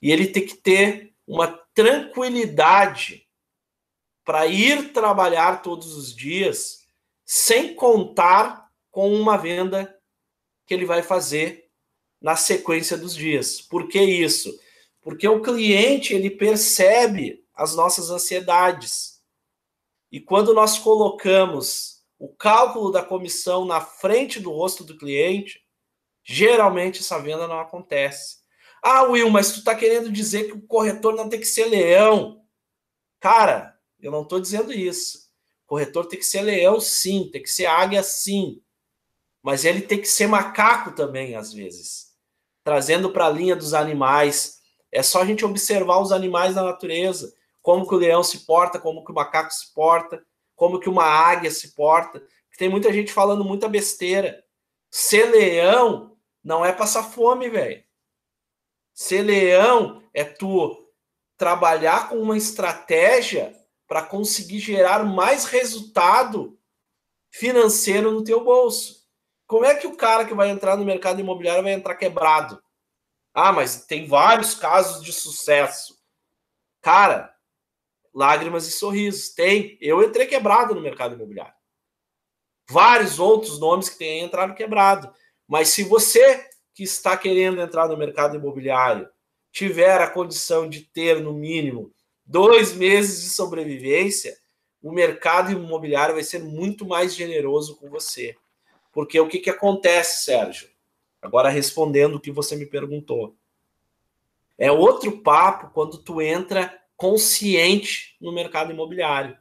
[0.00, 3.26] E ele tem que ter uma tranquilidade
[4.24, 6.86] para ir trabalhar todos os dias,
[7.24, 9.94] sem contar com uma venda
[10.64, 11.68] que ele vai fazer
[12.20, 13.60] na sequência dos dias.
[13.60, 14.58] Por que isso?
[15.00, 19.22] Porque o cliente ele percebe as nossas ansiedades.
[20.10, 25.66] E quando nós colocamos o cálculo da comissão na frente do rosto do cliente,
[26.28, 28.38] Geralmente essa venda não acontece.
[28.82, 32.44] Ah, Will, mas tu tá querendo dizer que o corretor não tem que ser leão.
[33.20, 35.30] Cara, eu não tô dizendo isso.
[35.64, 38.60] O corretor tem que ser leão, sim, tem que ser águia, sim.
[39.40, 42.16] Mas ele tem que ser macaco também, às vezes.
[42.64, 44.58] Trazendo para a linha dos animais.
[44.90, 47.32] É só a gente observar os animais da natureza.
[47.62, 50.24] Como que o leão se porta, como que o macaco se porta,
[50.56, 52.20] como que uma águia se porta.
[52.58, 54.42] Tem muita gente falando muita besteira.
[54.90, 57.84] Ser leão não é passar fome, velho.
[58.94, 60.90] Ser leão é tu
[61.36, 63.54] trabalhar com uma estratégia
[63.86, 66.58] para conseguir gerar mais resultado
[67.30, 69.04] financeiro no teu bolso.
[69.46, 72.60] Como é que o cara que vai entrar no mercado imobiliário vai entrar quebrado?
[73.34, 75.94] Ah, mas tem vários casos de sucesso.
[76.80, 77.35] Cara,
[78.16, 79.28] lágrimas e sorrisos.
[79.28, 79.76] Tem.
[79.78, 81.52] Eu entrei quebrado no mercado imobiliário.
[82.68, 85.12] Vários outros nomes que têm entrado quebrado.
[85.46, 89.08] Mas se você que está querendo entrar no mercado imobiliário
[89.52, 91.92] tiver a condição de ter, no mínimo,
[92.24, 94.36] dois meses de sobrevivência,
[94.82, 98.34] o mercado imobiliário vai ser muito mais generoso com você.
[98.92, 100.68] Porque o que, que acontece, Sérgio?
[101.20, 103.36] Agora respondendo o que você me perguntou.
[104.58, 109.36] É outro papo quando tu entra consciente no mercado imobiliário.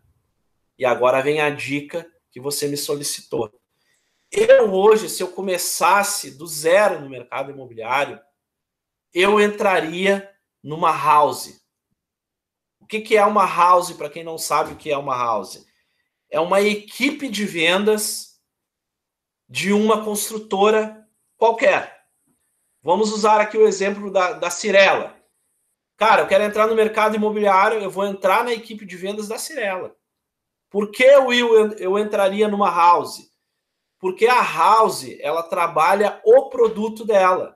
[0.77, 3.51] E agora vem a dica que você me solicitou.
[4.31, 8.19] Eu hoje, se eu começasse do zero no mercado imobiliário,
[9.13, 10.29] eu entraria
[10.61, 11.61] numa house.
[12.81, 15.65] O que, que é uma house, para quem não sabe o que é uma house?
[16.29, 18.41] É uma equipe de vendas
[19.47, 22.05] de uma construtora qualquer.
[22.81, 25.14] Vamos usar aqui o exemplo da, da Cirela.
[25.97, 29.37] Cara, eu quero entrar no mercado imobiliário, eu vou entrar na equipe de vendas da
[29.37, 29.95] Cirela.
[30.69, 33.31] Por que, Will, eu entraria numa house?
[33.97, 37.55] Porque a house, ela trabalha o produto dela.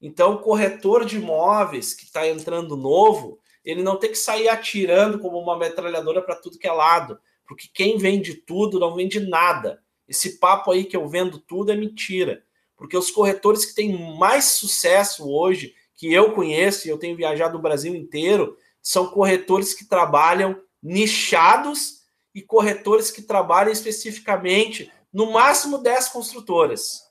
[0.00, 5.18] Então, o corretor de imóveis que está entrando novo, ele não tem que sair atirando
[5.18, 7.18] como uma metralhadora para tudo que é lado.
[7.44, 9.82] Porque quem vende tudo não vende nada.
[10.06, 12.44] Esse papo aí que eu vendo tudo é mentira.
[12.76, 17.60] Porque os corretores que têm mais sucesso hoje, que eu conheço eu tenho viajado o
[17.60, 26.10] Brasil inteiro, são corretores que trabalham nichados e corretores que trabalham especificamente no máximo 10
[26.10, 27.02] construtoras,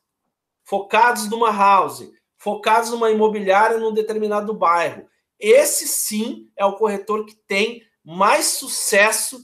[0.64, 5.06] focados numa house, focados numa imobiliária num determinado bairro.
[5.38, 9.42] Esse sim é o corretor que tem mais sucesso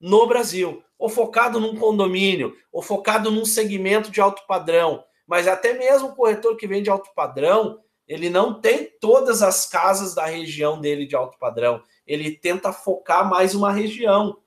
[0.00, 5.04] no Brasil, ou focado num condomínio, ou focado num segmento de alto padrão.
[5.26, 10.14] Mas até mesmo o corretor que vende alto padrão, ele não tem todas as casas
[10.14, 11.82] da região dele de alto padrão.
[12.06, 14.40] Ele tenta focar mais uma região.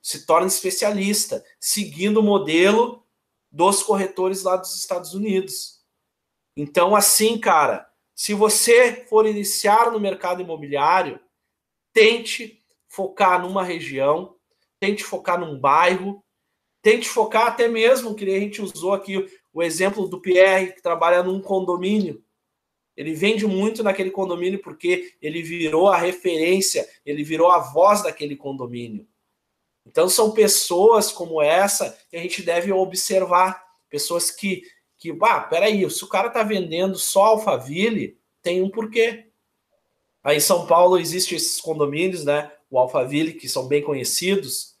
[0.00, 3.04] Se torna especialista, seguindo o modelo
[3.50, 5.82] dos corretores lá dos Estados Unidos.
[6.56, 11.18] Então, assim, cara, se você for iniciar no mercado imobiliário,
[11.92, 14.36] tente focar numa região,
[14.78, 16.22] tente focar num bairro,
[16.80, 21.22] tente focar até mesmo, que a gente usou aqui o exemplo do Pierre, que trabalha
[21.22, 22.23] num condomínio.
[22.96, 28.36] Ele vende muito naquele condomínio porque ele virou a referência, ele virou a voz daquele
[28.36, 29.06] condomínio.
[29.86, 34.62] Então são pessoas como essa que a gente deve observar, pessoas que
[34.96, 39.26] que, ah, peraí, se o cara tá vendendo só Alphaville, tem um porquê.
[40.22, 42.50] Aí em São Paulo existem esses condomínios, né?
[42.70, 44.76] O Alphaville, que são bem conhecidos.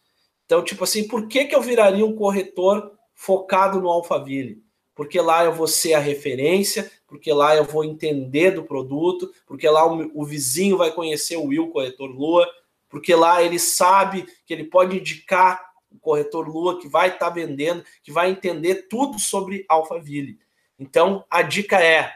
[0.46, 4.64] Então, tipo assim, por que, que eu viraria um corretor focado no Alphaville?
[4.94, 9.68] porque lá eu vou ser a referência, porque lá eu vou entender do produto, porque
[9.68, 12.44] lá o, o vizinho vai conhecer o Will Corretor Lua,
[12.88, 17.30] porque lá ele sabe que ele pode indicar o corretor Lua que vai estar tá
[17.30, 20.40] vendendo, que vai entender tudo sobre Alphaville.
[20.76, 22.12] Então, a dica é: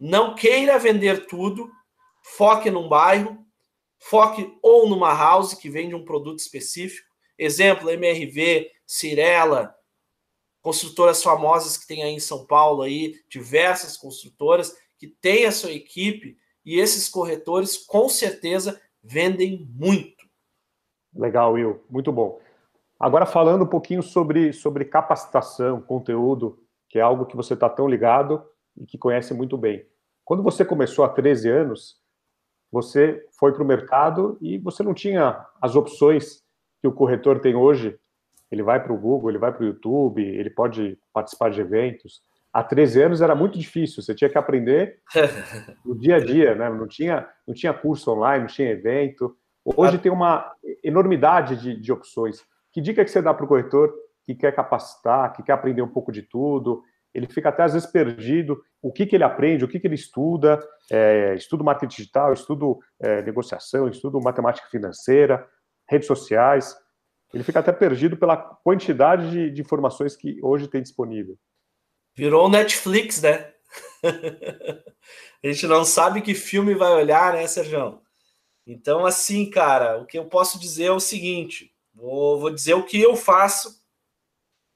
[0.00, 1.70] não queira vender tudo,
[2.20, 3.46] foque num bairro,
[4.00, 7.06] foque ou numa house que vende um produto específico.
[7.38, 9.72] Exemplo, MRV, Cirela,
[10.60, 15.72] construtoras famosas que tem aí em São Paulo aí, diversas construtoras que têm a sua
[15.72, 20.28] equipe e esses corretores com certeza vendem muito.
[21.14, 22.38] Legal, Will, muito bom.
[22.98, 27.88] Agora falando um pouquinho sobre, sobre capacitação, conteúdo, que é algo que você está tão
[27.88, 28.44] ligado
[28.76, 29.86] e que conhece muito bem.
[30.24, 31.98] Quando você começou há 13 anos,
[32.70, 36.44] você foi para o mercado e você não tinha as opções
[36.80, 37.98] que o corretor tem hoje
[38.50, 42.20] ele vai para o Google, ele vai para o YouTube, ele pode participar de eventos.
[42.52, 44.98] Há 13 anos era muito difícil, você tinha que aprender
[45.84, 46.68] no dia a dia, né?
[46.68, 49.36] não, tinha, não tinha curso online, não tinha evento.
[49.64, 52.42] Hoje tem uma enormidade de, de opções.
[52.72, 53.94] Que dica que você dá para o corretor
[54.26, 56.82] que quer capacitar, que quer aprender um pouco de tudo?
[57.14, 58.60] Ele fica até às vezes perdido.
[58.82, 60.58] O que, que ele aprende, o que, que ele estuda?
[60.90, 65.46] É, estudo marketing digital, estudo é, negociação, estudo matemática financeira,
[65.88, 66.74] redes sociais
[67.32, 71.38] ele fica até perdido pela quantidade de, de informações que hoje tem disponível.
[72.14, 73.52] Virou Netflix, né?
[74.02, 78.00] a gente não sabe que filme vai olhar, né, Sérgio?
[78.66, 82.84] Então, assim, cara, o que eu posso dizer é o seguinte: vou, vou dizer o
[82.84, 83.80] que eu faço,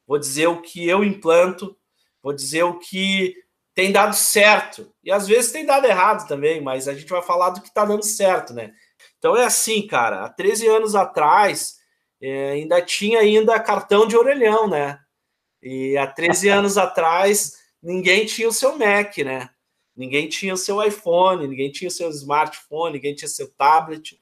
[0.07, 1.77] vou dizer o que eu implanto,
[2.23, 3.35] vou dizer o que
[3.75, 4.95] tem dado certo.
[5.03, 7.85] E às vezes tem dado errado também, mas a gente vai falar do que está
[7.85, 8.73] dando certo, né?
[9.19, 11.77] Então é assim, cara, há 13 anos atrás
[12.21, 14.99] é, ainda tinha ainda cartão de orelhão, né?
[15.63, 19.51] E há 13 anos atrás, ninguém tinha o seu Mac, né?
[19.97, 24.19] Ninguém tinha o seu iPhone, ninguém tinha o seu smartphone, ninguém tinha seu tablet.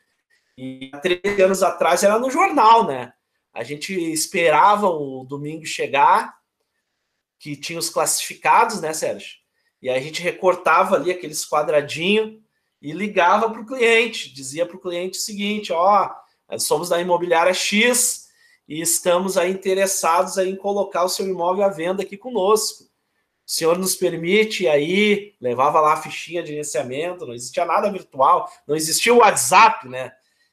[0.57, 3.13] E há 13 anos atrás era no jornal, né?
[3.53, 6.35] A gente esperava o domingo chegar,
[7.39, 9.43] que tinha os classificados, né, Sérgio?
[9.81, 12.41] E aí a gente recortava ali aqueles quadradinhos
[12.81, 16.11] e ligava para o cliente, dizia para o cliente o seguinte: ó,
[16.59, 18.29] somos da imobiliária X
[18.69, 22.85] e estamos aí interessados aí em colocar o seu imóvel à venda aqui conosco.
[22.85, 28.51] O senhor nos permite aí, levava lá a fichinha de gerenciamento, não existia nada virtual,
[28.67, 30.13] não existia o WhatsApp, né?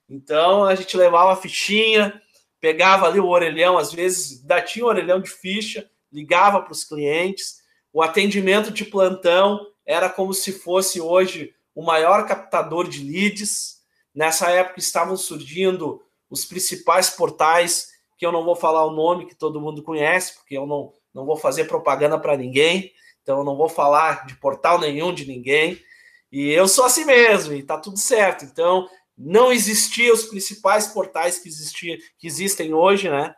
[0.10, 2.20] Então a gente levava a fichinha,
[2.60, 6.84] pegava ali o orelhão, às vezes ainda tinha um orelhão de ficha, ligava para os
[6.84, 7.60] clientes.
[7.94, 13.79] O atendimento de plantão era como se fosse hoje o maior captador de leads.
[14.20, 19.34] Nessa época estavam surgindo os principais portais, que eu não vou falar o nome, que
[19.34, 22.92] todo mundo conhece, porque eu não, não vou fazer propaganda para ninguém,
[23.22, 25.82] então eu não vou falar de portal nenhum de ninguém.
[26.30, 28.44] E eu sou assim mesmo, e tá tudo certo.
[28.44, 33.34] Então, não existiam os principais portais que, existia, que existem hoje, né?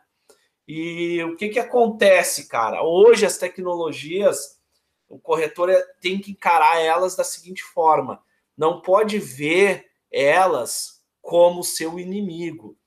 [0.68, 2.82] E o que, que acontece, cara?
[2.82, 4.60] Hoje as tecnologias,
[5.08, 8.20] o corretor é, tem que encarar elas da seguinte forma:
[8.58, 12.78] não pode ver elas como seu inimigo.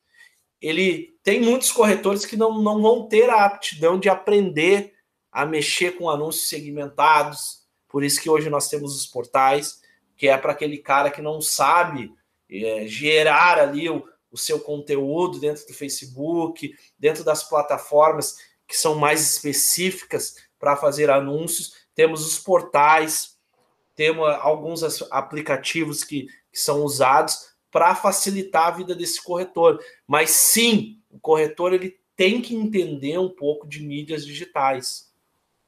[0.60, 4.94] Ele tem muitos corretores que não, não vão ter a aptidão de aprender
[5.30, 7.64] a mexer com anúncios segmentados.
[7.88, 9.80] Por isso que hoje nós temos os portais,
[10.16, 12.12] que é para aquele cara que não sabe
[12.50, 18.94] é, gerar ali o, o seu conteúdo dentro do Facebook, dentro das plataformas que são
[18.94, 21.74] mais específicas para fazer anúncios.
[21.94, 23.33] Temos os portais,
[23.94, 29.80] temos alguns aplicativos que, que são usados para facilitar a vida desse corretor.
[30.06, 35.12] Mas sim, o corretor ele tem que entender um pouco de mídias digitais.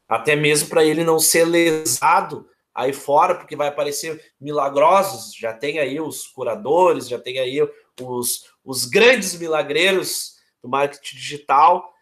[0.08, 5.78] Até mesmo para ele não ser lesado aí fora, porque vai aparecer milagrosos, já tem
[5.78, 7.58] aí os curadores, já tem aí
[8.00, 11.92] os, os grandes milagreiros do marketing digital,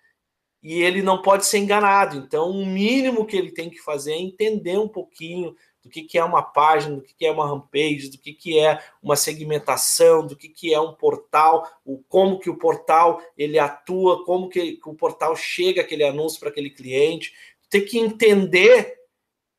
[0.63, 2.17] e ele não pode ser enganado.
[2.17, 5.55] Então, o mínimo que ele tem que fazer é entender um pouquinho
[5.85, 8.59] do que, que é uma página, do que, que é uma homepage, do que, que
[8.59, 13.59] é uma segmentação, do que, que é um portal, o como que o portal ele
[13.59, 17.35] atua, como que, que o portal chega aquele anúncio para aquele cliente.
[17.69, 18.99] Tem que entender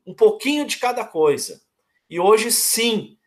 [0.04, 1.62] um pouquinho de cada coisa.
[2.10, 3.18] E hoje, sim,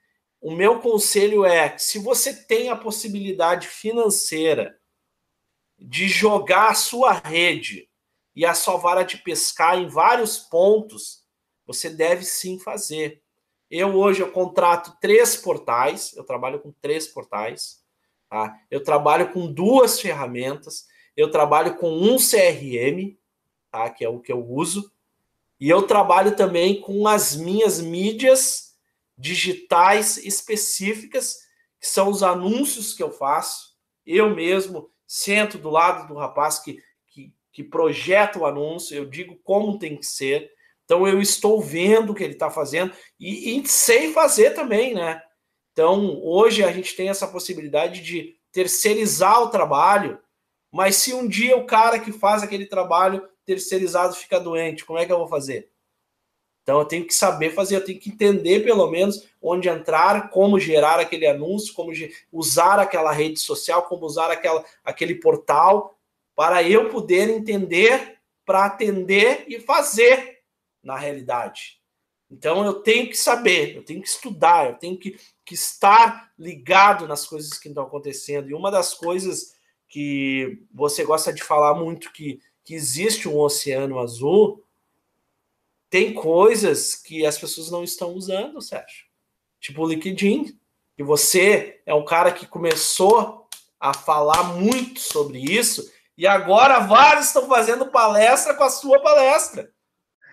[0.40, 4.76] o meu conselho é: se você tem a possibilidade financeira
[5.78, 7.88] de jogar a sua rede
[8.34, 11.27] e a sua vara de pescar em vários pontos,
[11.68, 13.22] você deve sim fazer.
[13.70, 17.84] Eu hoje eu contrato três portais, eu trabalho com três portais,
[18.30, 18.58] tá?
[18.70, 23.18] Eu trabalho com duas ferramentas, eu trabalho com um CRM,
[23.70, 23.90] tá?
[23.90, 24.90] Que é o que eu uso,
[25.60, 28.74] e eu trabalho também com as minhas mídias
[29.16, 31.36] digitais específicas,
[31.78, 33.76] que são os anúncios que eu faço.
[34.06, 39.36] Eu mesmo sento do lado do rapaz que, que, que projeta o anúncio, eu digo
[39.44, 40.56] como tem que ser.
[40.88, 45.22] Então eu estou vendo o que ele está fazendo e, e sei fazer também, né?
[45.70, 50.18] Então hoje a gente tem essa possibilidade de terceirizar o trabalho,
[50.72, 55.04] mas se um dia o cara que faz aquele trabalho terceirizado fica doente, como é
[55.04, 55.70] que eu vou fazer?
[56.62, 60.58] Então eu tenho que saber fazer, eu tenho que entender pelo menos onde entrar, como
[60.58, 61.92] gerar aquele anúncio, como
[62.32, 65.98] usar aquela rede social, como usar aquela, aquele portal,
[66.34, 70.37] para eu poder entender, para atender e fazer
[70.88, 71.78] na realidade.
[72.30, 77.06] Então eu tenho que saber, eu tenho que estudar, eu tenho que, que estar ligado
[77.06, 78.50] nas coisas que estão acontecendo.
[78.50, 79.54] E uma das coisas
[79.88, 84.62] que você gosta de falar muito que que existe um oceano azul,
[85.88, 89.06] tem coisas que as pessoas não estão usando, Sérgio.
[89.58, 90.54] Tipo o LinkedIn,
[90.94, 93.48] que você é um cara que começou
[93.80, 99.72] a falar muito sobre isso, e agora vários estão fazendo palestra com a sua palestra.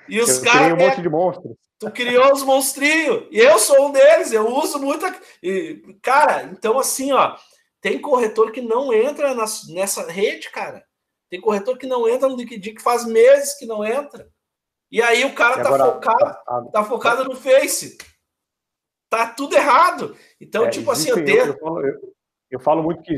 [0.07, 0.73] E os caras.
[0.73, 1.55] um monte de monstros.
[1.79, 3.27] Tu criou os monstrinhos.
[3.31, 5.05] E eu sou um deles, eu uso muito.
[5.43, 7.35] E, cara, então assim, ó,
[7.81, 9.35] tem corretor que não entra
[9.69, 10.85] nessa rede, cara.
[11.29, 14.29] Tem corretor que não entra no LinkedIn, que faz meses que não entra.
[14.91, 17.97] E aí o cara tá agora, focado, a, a, tá focado no Face.
[19.09, 20.15] Tá tudo errado.
[20.39, 21.45] Então, é, tipo assim, eu, tenho...
[21.45, 22.15] eu, falo, eu,
[22.51, 23.15] eu falo muito que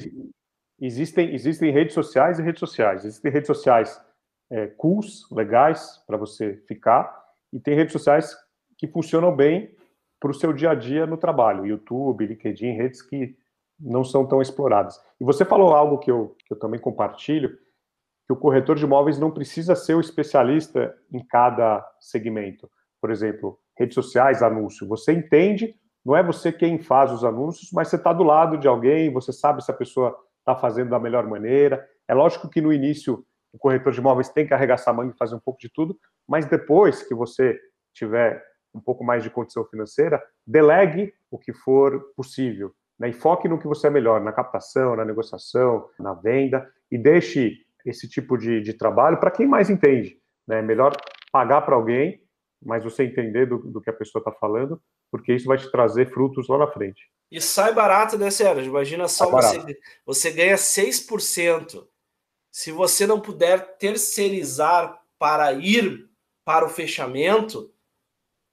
[0.79, 3.05] existem, existem redes sociais e redes sociais.
[3.05, 4.01] Existem redes sociais
[4.49, 8.35] é, cools, legais, para você ficar, e tem redes sociais
[8.77, 9.75] que funcionam bem
[10.19, 11.65] para o seu dia a dia no trabalho.
[11.65, 13.35] YouTube, LinkedIn, redes que
[13.79, 14.99] não são tão exploradas.
[15.19, 17.57] E você falou algo que eu, que eu também compartilho,
[18.25, 22.69] que o corretor de imóveis não precisa ser o especialista em cada segmento.
[22.99, 24.87] Por exemplo, redes sociais, anúncio.
[24.87, 25.75] Você entende
[26.07, 29.33] não é você quem faz os anúncios, mas você está do lado de alguém, você
[29.33, 31.85] sabe se a pessoa está fazendo da melhor maneira.
[32.07, 33.25] É lógico que no início
[33.57, 35.99] o corretor de imóveis tem que arregaçar a manga e fazer um pouco de tudo,
[36.27, 37.59] mas depois que você
[37.91, 38.43] tiver
[38.73, 42.71] um pouco mais de condição financeira, delegue o que for possível.
[42.99, 46.97] Né, e foque no que você é melhor, na captação, na negociação, na venda, e
[46.97, 50.19] deixe esse tipo de, de trabalho para quem mais entende.
[50.47, 50.59] Né?
[50.59, 50.95] É melhor
[51.31, 52.21] pagar para alguém,
[52.63, 54.79] mas você entender do, do que a pessoa está falando,
[55.11, 57.01] porque isso vai te trazer frutos lá na frente.
[57.31, 58.69] E sai barato, né, Sérgio?
[58.69, 61.87] Imagina só você, você ganha 6%.
[62.57, 66.09] Se você não puder terceirizar para ir
[66.43, 67.71] para o fechamento,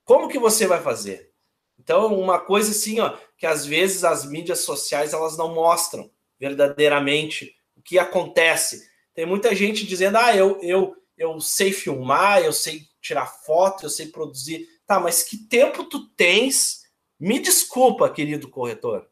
[0.05, 1.33] como que você vai fazer?
[1.79, 7.57] Então, uma coisa assim, ó, que às vezes as mídias sociais elas não mostram verdadeiramente
[7.75, 8.87] o que acontece.
[9.15, 13.91] Tem muita gente dizendo: "Ah, eu eu eu sei filmar, eu sei tirar foto, eu
[13.91, 14.69] sei produzir".
[14.87, 16.83] Tá, mas que tempo tu tens?
[17.19, 19.09] Me desculpa, querido corretor.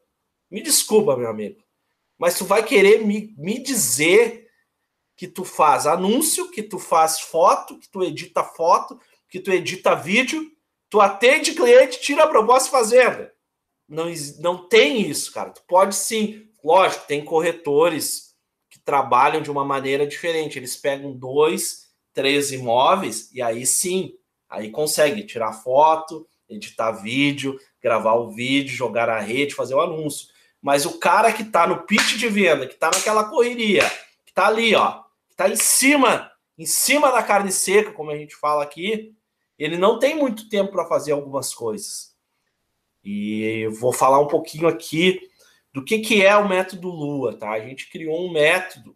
[0.51, 1.63] Me desculpa, meu amigo.
[2.15, 4.42] Mas tu vai querer me, me dizer
[5.23, 8.99] que tu faz anúncio, que tu faz foto, que tu edita foto,
[9.29, 10.51] que tu edita vídeo,
[10.89, 13.33] tu atende cliente, tira a proposta fazenda.
[13.87, 14.07] Não,
[14.39, 15.51] não tem isso, cara.
[15.51, 16.45] Tu pode sim.
[16.61, 18.35] Lógico, tem corretores
[18.69, 20.59] que trabalham de uma maneira diferente.
[20.59, 24.13] Eles pegam dois, três imóveis e aí sim,
[24.49, 30.27] aí consegue tirar foto, editar vídeo, gravar o vídeo, jogar na rede, fazer o anúncio.
[30.61, 33.89] Mas o cara que está no pitch de venda, que está naquela correria,
[34.25, 35.02] que está ali, ó,
[35.35, 39.15] que está em cima, em cima da carne seca, como a gente fala aqui,
[39.57, 42.13] ele não tem muito tempo para fazer algumas coisas.
[43.03, 45.19] E vou falar um pouquinho aqui
[45.73, 47.51] do que, que é o método Lua, tá?
[47.51, 48.95] A gente criou um método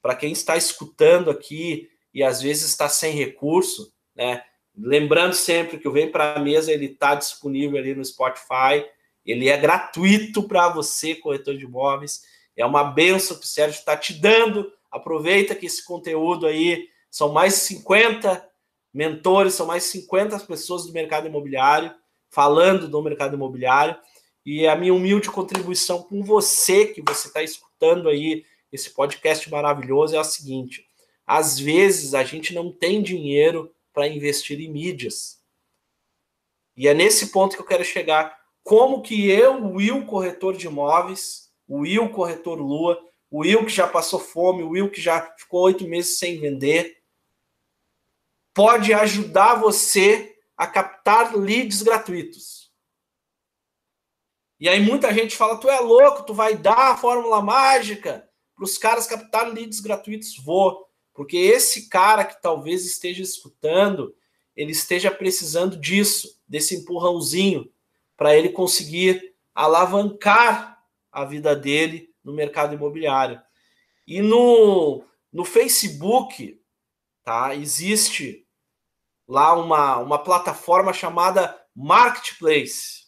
[0.00, 4.44] para quem está escutando aqui e às vezes está sem recurso, né?
[4.76, 8.84] Lembrando sempre que o Vem para a Mesa ele está disponível ali no Spotify,
[9.24, 12.22] ele é gratuito para você, corretor de imóveis.
[12.56, 14.70] É uma benção que o Sérgio está te dando.
[14.92, 18.48] Aproveita que esse conteúdo aí são mais 50
[18.92, 21.92] mentores, são mais 50 pessoas do mercado imobiliário
[22.32, 23.96] falando do mercado imobiliário.
[24.44, 30.16] E a minha humilde contribuição com você, que você está escutando aí esse podcast maravilhoso,
[30.16, 30.86] é a seguinte:
[31.26, 35.40] às vezes a gente não tem dinheiro para investir em mídias.
[36.76, 38.40] E é nesse ponto que eu quero chegar.
[38.64, 42.98] Como que eu, Will, corretor de imóveis, o Will, corretor Lua,
[43.32, 47.02] o Will que já passou fome, o Will que já ficou oito meses sem vender,
[48.52, 52.70] pode ajudar você a captar leads gratuitos.
[54.60, 58.64] E aí muita gente fala: tu é louco, tu vai dar a fórmula mágica para
[58.66, 60.36] os caras captar leads gratuitos?
[60.36, 60.86] Vou.
[61.14, 64.14] Porque esse cara que talvez esteja escutando,
[64.54, 67.72] ele esteja precisando disso, desse empurrãozinho,
[68.14, 73.40] para ele conseguir alavancar a vida dele no mercado imobiliário.
[74.06, 76.60] E no, no Facebook,
[77.24, 77.54] tá?
[77.54, 78.46] Existe
[79.26, 83.06] lá uma, uma plataforma chamada Marketplace,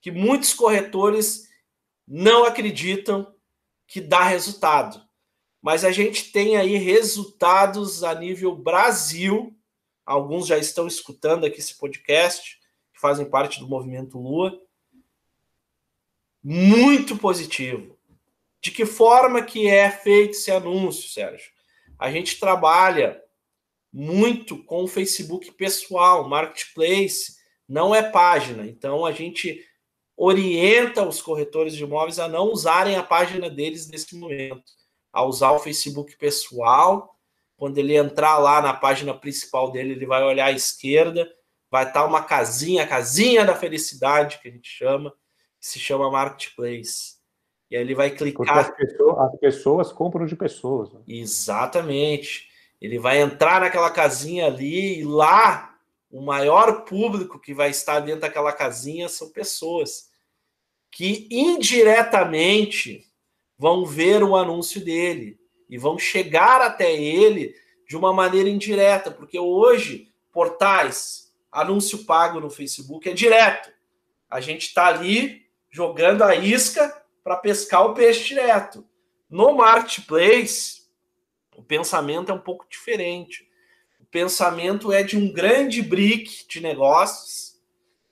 [0.00, 1.48] que muitos corretores
[2.06, 3.32] não acreditam
[3.86, 5.02] que dá resultado
[5.62, 9.56] mas a gente tem aí resultados a nível Brasil.
[10.04, 12.58] Alguns já estão escutando aqui esse podcast,
[12.92, 14.60] que fazem parte do movimento Lua.
[16.42, 17.96] Muito positivo.
[18.62, 21.50] De que forma que é feito esse anúncio, Sérgio?
[21.98, 23.20] A gente trabalha
[23.92, 27.36] muito com o Facebook pessoal, marketplace,
[27.68, 28.64] não é página.
[28.64, 29.60] Então a gente
[30.16, 34.62] orienta os corretores de imóveis a não usarem a página deles nesse momento
[35.12, 37.18] a usar o Facebook pessoal.
[37.56, 41.28] Quando ele entrar lá na página principal dele, ele vai olhar à esquerda,
[41.70, 45.10] vai estar uma casinha, a casinha da felicidade, que a gente chama,
[45.60, 47.21] que se chama Marketplace.
[47.72, 48.58] E aí ele vai clicar.
[48.58, 50.92] As pessoas, as pessoas, compram de pessoas.
[50.92, 51.00] Né?
[51.08, 52.50] Exatamente.
[52.78, 55.74] Ele vai entrar naquela casinha ali e lá
[56.10, 60.10] o maior público que vai estar dentro daquela casinha são pessoas
[60.90, 63.10] que indiretamente
[63.56, 67.54] vão ver o anúncio dele e vão chegar até ele
[67.88, 73.72] de uma maneira indireta, porque hoje portais, anúncio pago no Facebook é direto.
[74.28, 78.84] A gente está ali jogando a isca para pescar o peixe direto.
[79.28, 80.82] No marketplace,
[81.56, 83.48] o pensamento é um pouco diferente.
[84.00, 87.60] O pensamento é de um grande brick de negócios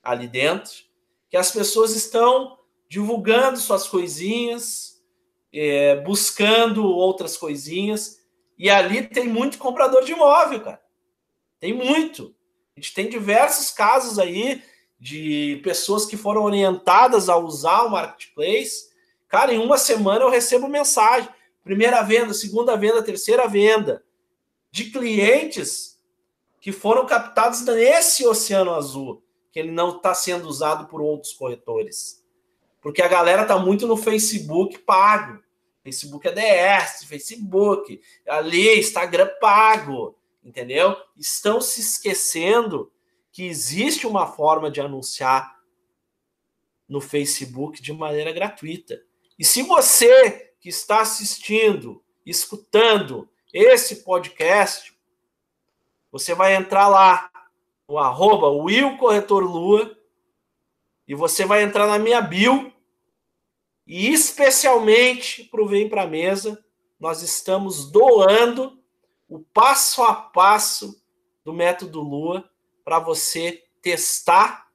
[0.02, 0.72] ali dentro,
[1.28, 2.58] que as pessoas estão
[2.88, 5.00] divulgando suas coisinhas,
[5.52, 8.18] é, buscando outras coisinhas.
[8.58, 10.82] E ali tem muito comprador de imóvel, cara.
[11.58, 12.34] Tem muito.
[12.76, 14.62] A gente tem diversos casos aí
[14.98, 18.89] de pessoas que foram orientadas a usar o marketplace.
[19.30, 21.30] Cara, em uma semana eu recebo mensagem:
[21.62, 24.04] primeira venda, segunda venda, terceira venda,
[24.70, 25.98] de clientes
[26.60, 29.22] que foram captados nesse oceano azul,
[29.52, 32.22] que ele não está sendo usado por outros corretores.
[32.82, 35.40] Porque a galera está muito no Facebook pago.
[35.82, 40.94] Facebook é DS, Facebook, ali Instagram pago, entendeu?
[41.16, 42.92] Estão se esquecendo
[43.32, 45.58] que existe uma forma de anunciar
[46.88, 49.00] no Facebook de maneira gratuita.
[49.41, 54.95] E se você que está assistindo, escutando esse podcast,
[56.12, 57.30] você vai entrar lá
[57.88, 59.97] no arroba Will Corretor Lua
[61.09, 62.70] e você vai entrar na minha bio
[63.86, 66.62] e especialmente para o Vem para Mesa,
[66.99, 68.78] nós estamos doando
[69.26, 71.03] o passo a passo
[71.43, 72.45] do método Lua
[72.84, 74.70] para você testar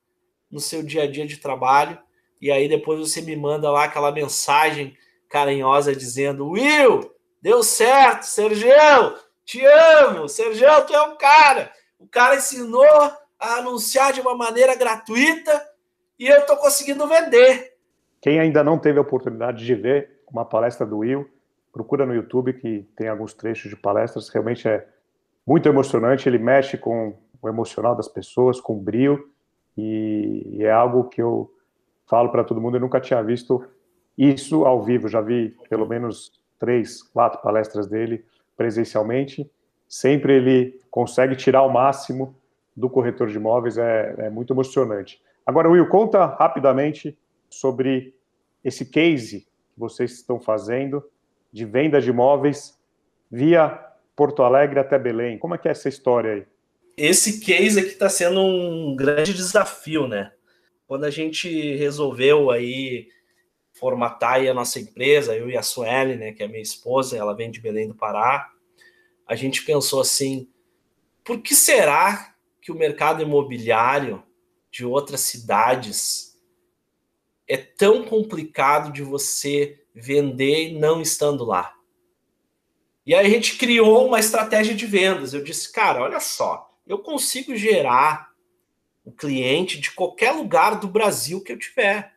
[0.50, 2.04] no seu dia a dia de trabalho.
[2.46, 4.96] E aí depois você me manda lá aquela mensagem
[5.28, 11.72] carinhosa dizendo: Will, deu certo, Sergão, te amo, Sergão, tu é um cara.
[11.98, 15.60] O cara ensinou a anunciar de uma maneira gratuita
[16.20, 17.74] e eu estou conseguindo vender.
[18.22, 21.28] Quem ainda não teve a oportunidade de ver uma palestra do Will,
[21.74, 24.88] procura no YouTube que tem alguns trechos de palestras, realmente é
[25.48, 29.32] muito emocionante, ele mexe com o emocional das pessoas, com brilho,
[29.76, 31.55] e, é algo que eu
[32.06, 33.64] falo para todo mundo, eu nunca tinha visto
[34.18, 38.26] isso ao vivo, já vi pelo menos três, quatro palestras dele
[38.56, 39.50] presencialmente,
[39.88, 42.36] sempre ele consegue tirar o máximo
[42.76, 45.22] do corretor de imóveis, é, é muito emocionante.
[45.46, 47.18] Agora, Will, conta rapidamente
[47.50, 48.16] sobre
[48.64, 51.04] esse case que vocês estão fazendo
[51.52, 52.78] de venda de imóveis
[53.32, 53.80] via
[54.16, 55.38] Porto Alegre até Belém.
[55.38, 56.46] Como é que é essa história aí?
[56.98, 60.32] Esse case aqui está sendo um grande desafio, né?
[60.88, 63.08] Quando a gente resolveu aí
[63.74, 67.36] formatar aí a nossa empresa, eu e a Sueli, né, que é minha esposa, ela
[67.36, 68.50] vem de Belém do Pará,
[69.28, 70.50] a gente pensou assim,
[71.24, 74.24] por que será que o mercado imobiliário
[74.72, 76.36] de outras cidades
[77.48, 81.74] é tão complicado de você vender não estando lá.
[83.06, 85.34] E aí a gente criou uma estratégia de vendas.
[85.34, 88.25] Eu disse, cara, olha só, eu consigo gerar
[89.06, 92.16] o cliente de qualquer lugar do Brasil que eu tiver.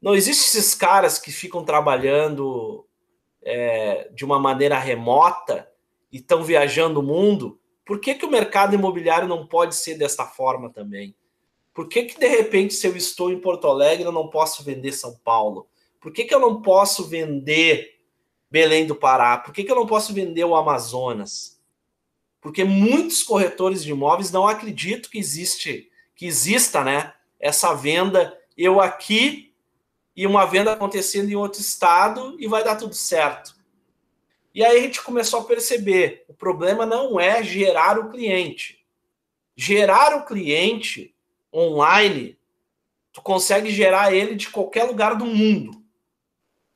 [0.00, 2.86] Não existe esses caras que ficam trabalhando
[3.42, 5.68] é, de uma maneira remota
[6.12, 7.60] e estão viajando o mundo.
[7.84, 11.16] Por que, que o mercado imobiliário não pode ser dessa forma também?
[11.74, 14.92] Por que, que de repente, se eu estou em Porto Alegre, eu não posso vender
[14.92, 15.68] São Paulo?
[16.00, 18.00] Por que, que eu não posso vender
[18.50, 19.38] Belém do Pará?
[19.38, 21.60] Por que, que eu não posso vender o Amazonas?
[22.40, 25.87] Porque muitos corretores de imóveis não acreditam que existe,
[26.18, 27.14] que exista, né?
[27.38, 29.54] Essa venda eu aqui
[30.16, 33.54] e uma venda acontecendo em outro estado e vai dar tudo certo.
[34.52, 38.84] E aí a gente começou a perceber, o problema não é gerar o cliente.
[39.54, 41.14] Gerar o cliente
[41.54, 42.36] online,
[43.12, 45.80] tu consegue gerar ele de qualquer lugar do mundo.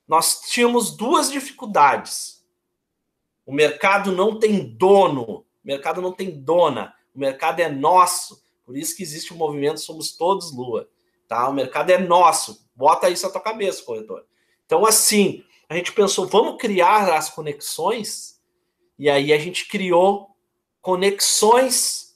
[0.06, 2.46] Nós tínhamos duas dificuldades.
[3.44, 8.41] O mercado não tem dono, o mercado não tem dona, o mercado é nosso.
[8.64, 10.88] Por isso que existe o movimento Somos Todos Lua.
[11.28, 11.48] Tá?
[11.48, 12.68] O mercado é nosso.
[12.74, 14.24] Bota isso na tua cabeça, corretor.
[14.66, 18.40] Então, assim, a gente pensou, vamos criar as conexões,
[18.98, 20.36] e aí a gente criou
[20.80, 22.14] conexões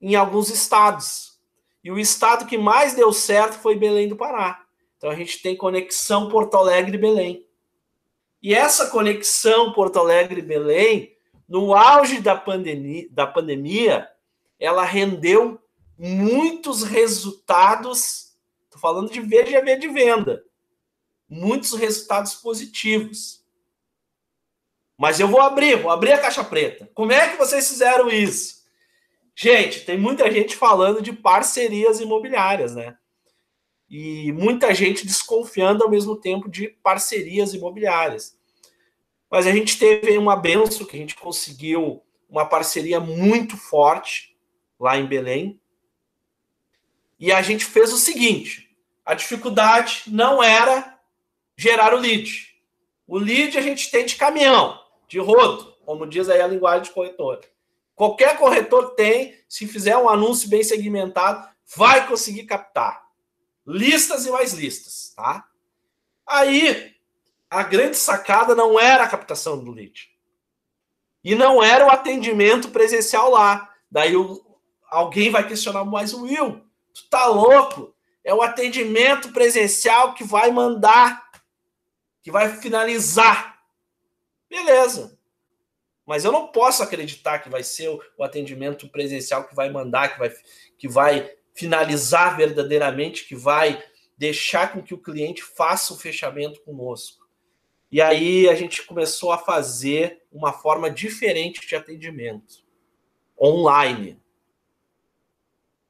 [0.00, 1.38] em alguns estados.
[1.82, 4.64] E o estado que mais deu certo foi Belém do Pará.
[4.96, 7.46] Então a gente tem conexão Porto Alegre e Belém.
[8.42, 11.14] E essa conexão Porto Alegre Belém,
[11.46, 14.08] no auge da pandemia, da pandemia
[14.58, 15.60] ela rendeu
[15.98, 18.34] muitos resultados.
[18.64, 20.44] Estou falando de VGV de venda.
[21.28, 23.44] Muitos resultados positivos.
[24.96, 26.88] Mas eu vou abrir, vou abrir a caixa preta.
[26.94, 28.62] Como é que vocês fizeram isso?
[29.36, 32.96] Gente, tem muita gente falando de parcerias imobiliárias, né?
[33.90, 38.36] E muita gente desconfiando ao mesmo tempo de parcerias imobiliárias.
[39.28, 44.33] Mas a gente teve uma benção que a gente conseguiu uma parceria muito forte
[44.78, 45.60] lá em Belém.
[47.18, 50.98] E a gente fez o seguinte: a dificuldade não era
[51.56, 52.54] gerar o lead.
[53.06, 56.90] O lead a gente tem de caminhão, de rodo, como diz aí a linguagem de
[56.90, 57.40] corretor.
[57.94, 63.04] Qualquer corretor tem, se fizer um anúncio bem segmentado, vai conseguir captar.
[63.66, 65.46] Listas e mais listas, tá?
[66.26, 66.94] Aí,
[67.48, 70.10] a grande sacada não era a captação do lead.
[71.22, 73.72] E não era o atendimento presencial lá.
[73.90, 74.43] Daí o,
[74.94, 76.62] alguém vai questionar mais o Will.
[76.92, 77.94] Tu tá louco?
[78.22, 81.28] É o atendimento presencial que vai mandar,
[82.22, 83.58] que vai finalizar.
[84.48, 85.18] Beleza.
[86.06, 90.18] Mas eu não posso acreditar que vai ser o atendimento presencial que vai mandar, que
[90.18, 90.32] vai,
[90.78, 93.82] que vai finalizar verdadeiramente, que vai
[94.16, 97.24] deixar com que o cliente faça o fechamento conosco.
[97.90, 102.64] E aí a gente começou a fazer uma forma diferente de atendimento,
[103.40, 104.20] online,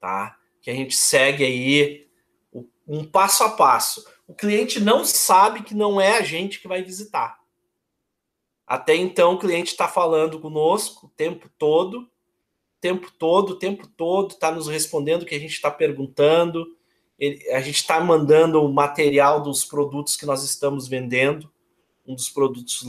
[0.04, 0.36] tá?
[0.60, 2.06] Que a gente segue aí
[2.86, 4.04] um passo a passo.
[4.28, 7.38] O cliente não sabe que não é a gente que vai visitar.
[8.66, 12.06] Até então o cliente está falando conosco o tempo todo,
[12.82, 16.66] tempo todo, tempo todo, está nos respondendo o que a gente está perguntando,
[17.18, 21.50] ele, a gente está mandando o material dos produtos que nós estamos vendendo,
[22.06, 22.84] um dos produtos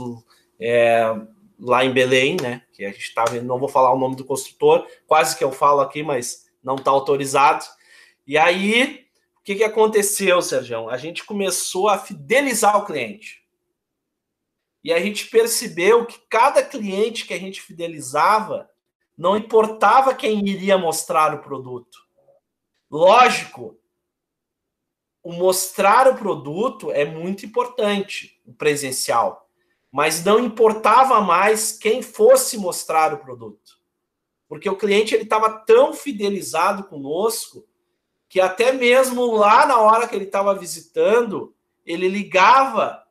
[0.60, 1.16] é,
[1.58, 2.64] lá em Belém, né?
[2.74, 5.52] Que a gente está vendo, não vou falar o nome do construtor, quase que eu
[5.54, 7.64] falo aqui, mas não está autorizado.
[8.26, 9.08] E aí,
[9.38, 10.90] o que, que aconteceu, Sérgio?
[10.90, 13.46] A gente começou a fidelizar o cliente.
[14.84, 18.70] E a gente percebeu que cada cliente que a gente fidelizava,
[19.16, 21.98] não importava quem iria mostrar o produto.
[22.90, 23.80] Lógico,
[25.24, 29.50] o mostrar o produto é muito importante, o presencial,
[29.92, 33.75] mas não importava mais quem fosse mostrar o produto.
[34.48, 37.66] Porque o cliente ele estava tão fidelizado conosco
[38.28, 43.06] que até mesmo lá na hora que ele estava visitando, ele ligava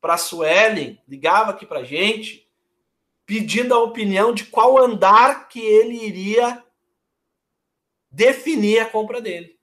[0.00, 2.48] para a Suelen, ligava aqui para gente,
[3.24, 6.62] pedindo a opinião de qual andar que ele iria
[8.10, 9.58] definir a compra dele.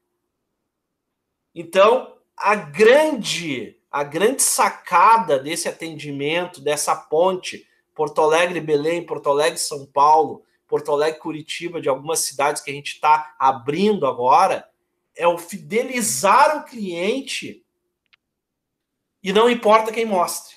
[1.54, 7.68] Então, a grande, a grande sacada desse atendimento, dessa ponte
[8.02, 12.74] Porto Alegre, Belém, Porto Alegre, São Paulo, Porto Alegre, Curitiba, de algumas cidades que a
[12.74, 14.68] gente está abrindo agora,
[15.16, 17.64] é o fidelizar o cliente
[19.22, 20.56] e não importa quem mostre.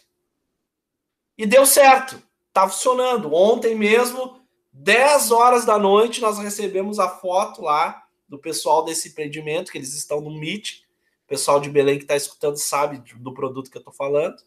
[1.36, 3.34] E deu certo, está funcionando.
[3.34, 4.40] Ontem mesmo,
[4.72, 9.92] 10 horas da noite, nós recebemos a foto lá do pessoal desse empreendimento, que eles
[9.92, 10.78] estão no Meet,
[11.26, 14.42] o pessoal de Belém que está escutando sabe do produto que eu estou falando.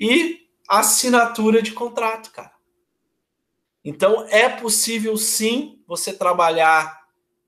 [0.00, 2.52] E assinatura de contrato, cara.
[3.84, 7.02] Então é possível sim você trabalhar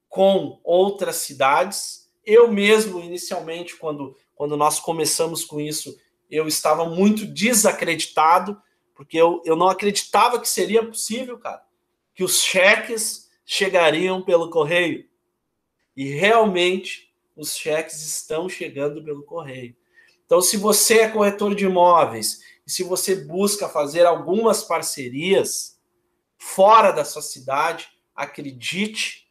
[0.08, 2.10] com outras cidades.
[2.24, 5.96] Eu mesmo, inicialmente, quando, quando nós começamos com isso,
[6.30, 8.60] eu estava muito desacreditado,
[8.94, 11.62] porque eu, eu não acreditava que seria possível, cara,
[12.14, 15.04] que os cheques chegariam pelo correio.
[15.96, 19.76] E realmente os cheques estão chegando pelo correio.
[20.24, 25.78] Então, se você é corretor de imóveis e se você busca fazer algumas parcerias
[26.38, 29.28] fora da sua cidade, acredite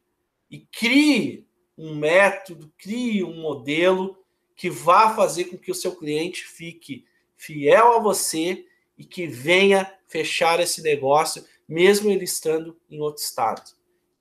[0.49, 4.17] e crie um método, crie um modelo
[4.55, 7.05] que vá fazer com que o seu cliente fique
[7.35, 8.65] fiel a você
[8.97, 13.71] e que venha fechar esse negócio, mesmo ele estando em outro estado.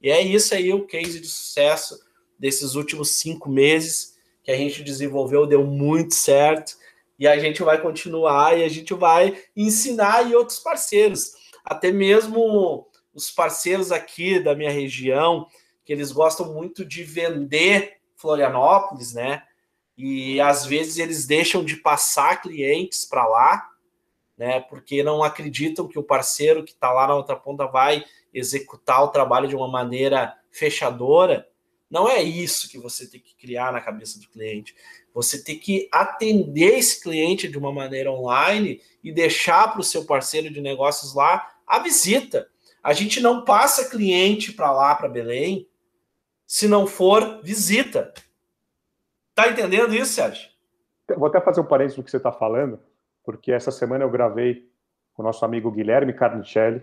[0.01, 2.01] E é isso aí o case de sucesso
[2.39, 6.77] desses últimos cinco meses que a gente desenvolveu, deu muito certo.
[7.23, 11.35] E a gente vai continuar e a gente vai ensinar e outros parceiros.
[11.65, 15.47] Até mesmo os parceiros aqui da minha região,
[15.85, 19.45] que eles gostam muito de vender Florianópolis, né?
[19.97, 23.69] E às vezes eles deixam de passar clientes para lá,
[24.37, 24.59] né?
[24.59, 28.05] Porque não acreditam que o parceiro que está lá na outra ponta vai
[28.35, 31.49] executar o trabalho de uma maneira fechadora.
[31.93, 34.75] Não é isso que você tem que criar na cabeça do cliente.
[35.13, 40.07] Você tem que atender esse cliente de uma maneira online e deixar para o seu
[40.07, 42.49] parceiro de negócios lá a visita.
[42.83, 45.69] A gente não passa cliente para lá, para Belém,
[46.47, 48.15] se não for visita.
[49.35, 50.49] Tá entendendo isso, Sérgio?
[51.15, 52.81] Vou até fazer um parênteses do que você está falando,
[53.23, 54.67] porque essa semana eu gravei
[55.13, 56.83] com o nosso amigo Guilherme Carnicelli,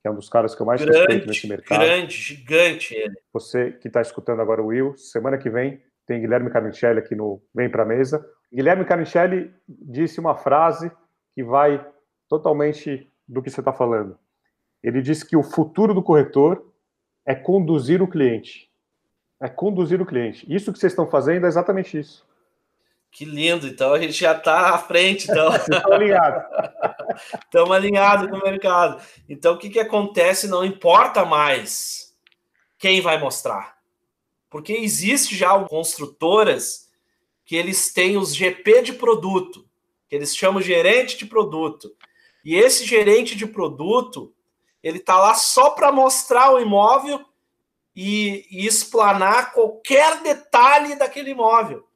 [0.00, 1.78] que é um dos caras que eu mais grande, respeito nesse mercado.
[1.78, 3.16] Grande, gigante ele.
[3.32, 7.40] Você que está escutando agora o Will, semana que vem tem Guilherme Carnicelli aqui no
[7.54, 8.24] Vem Pra Mesa.
[8.52, 10.90] Guilherme Carnicelli disse uma frase
[11.34, 11.86] que vai
[12.28, 14.18] totalmente do que você está falando.
[14.82, 16.64] Ele disse que o futuro do corretor
[17.24, 18.68] é conduzir o cliente.
[19.40, 20.44] É conduzir o cliente.
[20.52, 22.26] Isso que vocês estão fazendo é exatamente isso.
[23.12, 25.54] Que lindo, então a gente já está à frente, então.
[25.54, 26.42] Estão alinhados.
[27.44, 29.02] Estamos alinhados com o mercado.
[29.28, 30.48] Então, o que, que acontece?
[30.48, 32.16] Não importa mais
[32.78, 33.78] quem vai mostrar.
[34.48, 36.88] Porque existe já construtoras
[37.44, 39.68] que eles têm os GP de produto,
[40.08, 41.94] que eles chamam gerente de produto.
[42.44, 44.32] E esse gerente de produto,
[44.82, 47.24] ele está lá só para mostrar o imóvel
[47.94, 51.86] e, e explanar qualquer detalhe daquele imóvel.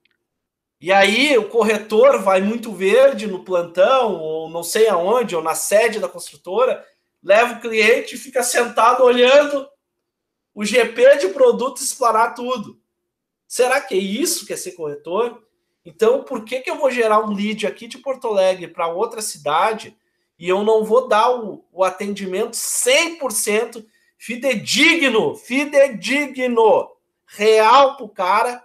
[0.85, 5.55] E aí o corretor vai muito verde no plantão, ou não sei aonde, ou na
[5.55, 6.87] sede da construtora,
[7.22, 9.66] leva o cliente e fica sentado olhando
[10.55, 12.78] o GP de produto explanar tudo.
[13.49, 15.43] Será que é isso que é ser corretor?
[15.87, 19.22] Então, por que, que eu vou gerar um lead aqui de Porto Alegre para outra
[19.22, 19.97] cidade
[20.39, 23.87] e eu não vou dar o, o atendimento 100%
[24.18, 26.91] fidedigno, fidedigno,
[27.24, 28.64] real para o cara,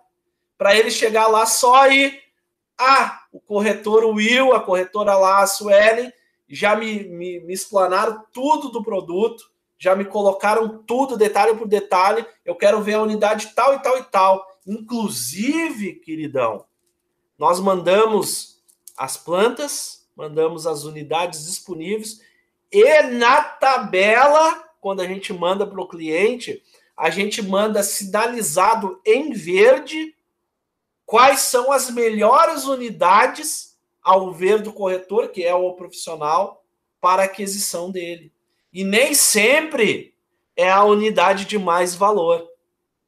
[0.60, 2.20] para ele chegar lá só e.
[2.78, 6.14] Ah, o corretor Will, a corretora lá, a Suelen,
[6.47, 9.43] já me, me, me explanaram tudo do produto,
[9.78, 12.26] já me colocaram tudo, detalhe por detalhe.
[12.45, 14.45] Eu quero ver a unidade tal e tal e tal.
[14.66, 16.66] Inclusive, queridão,
[17.38, 18.62] nós mandamos
[18.97, 22.22] as plantas, mandamos as unidades disponíveis
[22.72, 26.62] e na tabela, quando a gente manda para o cliente,
[26.95, 30.16] a gente manda sinalizado em verde
[31.10, 36.64] quais são as melhores unidades ao ver do corretor, que é o profissional,
[37.01, 38.32] para aquisição dele.
[38.72, 40.14] E nem sempre
[40.55, 42.47] é a unidade de mais valor.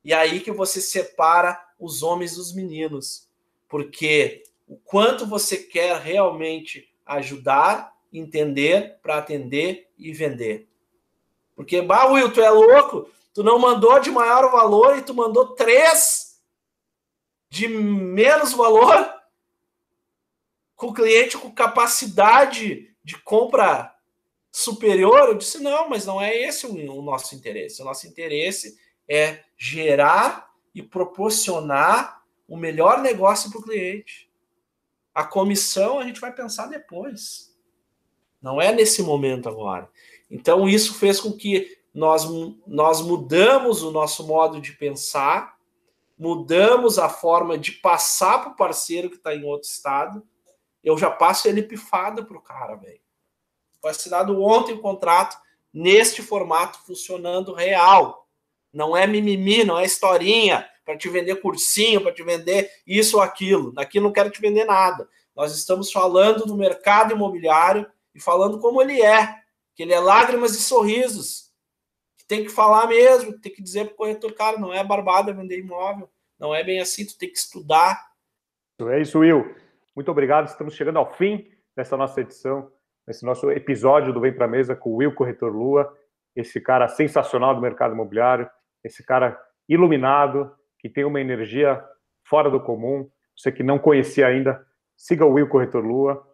[0.03, 3.29] E aí que você separa os homens dos meninos.
[3.69, 10.67] Porque o quanto você quer realmente ajudar, entender para atender e vender.
[11.55, 13.07] Porque, bah, Will, tu é louco?
[13.31, 16.20] Tu não mandou de maior valor e tu mandou três
[17.51, 19.13] de menos valor
[20.73, 23.93] com cliente com capacidade de compra
[24.49, 25.27] superior?
[25.27, 27.81] Eu disse, não, mas não é esse o nosso interesse.
[27.81, 34.31] O nosso interesse é gerar e proporcionar o melhor negócio para o cliente.
[35.13, 37.53] A comissão a gente vai pensar depois.
[38.41, 39.89] Não é nesse momento agora.
[40.29, 42.25] Então, isso fez com que nós,
[42.65, 45.59] nós mudamos o nosso modo de pensar,
[46.21, 50.23] mudamos a forma de passar para o parceiro que está em outro estado.
[50.83, 53.01] Eu já passo ele pifado para o cara, velho.
[53.81, 55.35] Foi assinado ontem o contrato
[55.73, 58.27] neste formato, funcionando real.
[58.71, 63.23] Não é mimimi, não é historinha para te vender cursinho, para te vender isso ou
[63.23, 63.71] aquilo.
[63.71, 65.09] Daqui não quero te vender nada.
[65.35, 69.39] Nós estamos falando do mercado imobiliário e falando como ele é,
[69.73, 71.50] que ele é lágrimas e sorrisos.
[72.31, 75.59] Tem que falar mesmo, tem que dizer para o corretor, cara, não é barbada vender
[75.59, 76.09] imóvel,
[76.39, 78.01] não é bem assim, tu tem que estudar.
[78.87, 79.53] É isso, Will.
[79.93, 80.47] Muito obrigado.
[80.47, 82.71] Estamos chegando ao fim dessa nossa edição,
[83.05, 85.93] nesse nosso episódio do Vem para Mesa com o Will Corretor Lua,
[86.33, 88.49] esse cara sensacional do mercado imobiliário
[88.81, 91.83] esse cara iluminado, que tem uma energia
[92.23, 93.09] fora do comum.
[93.37, 94.65] Você que não conhecia ainda,
[94.95, 96.25] siga o Will Corretor Lua.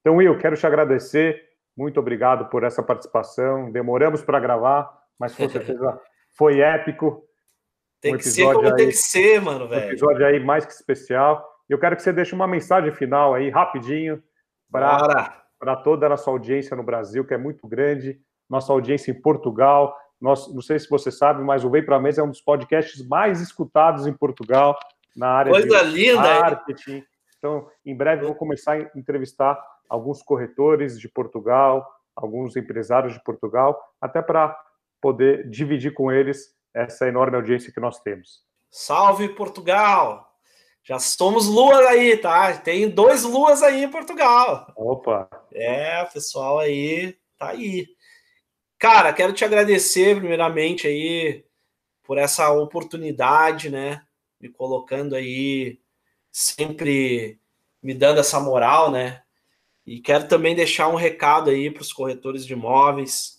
[0.00, 1.50] Então, Will, quero te agradecer.
[1.76, 3.70] Muito obrigado por essa participação.
[3.70, 6.00] Demoramos para gravar, mas com certeza
[6.36, 7.22] foi épico.
[8.00, 9.86] Tem um que ser como aí, tem que ser, mano, velho.
[9.86, 11.44] Um episódio aí mais que especial.
[11.68, 14.22] Eu quero que você deixe uma mensagem final aí, rapidinho,
[14.70, 19.96] para toda a nossa audiência no Brasil, que é muito grande, nossa audiência em Portugal,
[20.20, 22.40] nós, não sei se você sabe, mas o Vem para a Mesa é um dos
[22.40, 24.78] podcasts mais escutados em Portugal
[25.16, 26.92] na área Coisa de linda, marketing.
[26.92, 27.06] Hein?
[27.38, 31.86] Então, em breve vou começar a entrevistar alguns corretores de Portugal,
[32.16, 34.56] alguns empresários de Portugal, até para
[35.04, 38.42] poder dividir com eles essa enorme audiência que nós temos.
[38.70, 40.34] Salve Portugal!
[40.82, 42.56] Já somos luas aí, tá?
[42.56, 44.72] Tem dois luas aí em Portugal.
[44.74, 45.28] Opa!
[45.52, 47.86] É, pessoal aí tá aí.
[48.78, 51.44] Cara, quero te agradecer primeiramente aí
[52.02, 54.00] por essa oportunidade, né?
[54.40, 55.80] Me colocando aí
[56.32, 57.38] sempre
[57.82, 59.22] me dando essa moral, né?
[59.86, 63.33] E quero também deixar um recado aí para os corretores de imóveis,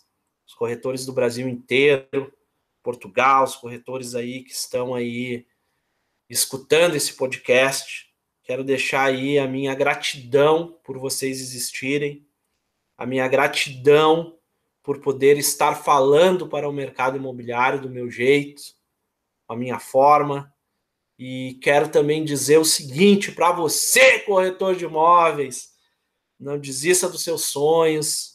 [0.56, 2.34] corretores do Brasil inteiro,
[2.82, 5.45] Portugal, os corretores aí que estão aí
[6.30, 8.08] escutando esse podcast.
[8.43, 12.26] Quero deixar aí a minha gratidão por vocês existirem,
[12.97, 14.38] a minha gratidão
[14.84, 18.62] por poder estar falando para o mercado imobiliário do meu jeito,
[19.47, 20.53] a minha forma.
[21.18, 25.74] E quero também dizer o seguinte para você, corretor de imóveis:
[26.39, 28.34] não desista dos seus sonhos,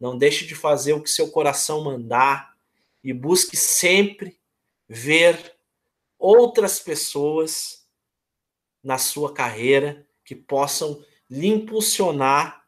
[0.00, 2.54] não deixe de fazer o que seu coração mandar
[3.02, 4.38] e busque sempre
[4.88, 5.56] ver
[6.18, 7.86] outras pessoas
[8.82, 12.64] na sua carreira que possam lhe impulsionar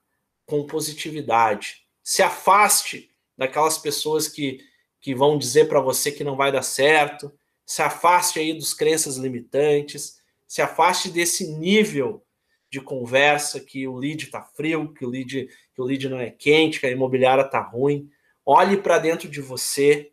[0.46, 1.86] com positividade.
[2.02, 3.10] Se afaste
[3.40, 4.60] daquelas pessoas que,
[5.00, 7.32] que vão dizer para você que não vai dar certo.
[7.64, 12.22] Se afaste aí dos crenças limitantes, se afaste desse nível
[12.70, 16.30] de conversa que o lead está frio, que o lead, que o lead não é
[16.30, 18.08] quente, que a imobiliária está ruim.
[18.46, 20.12] Olhe para dentro de você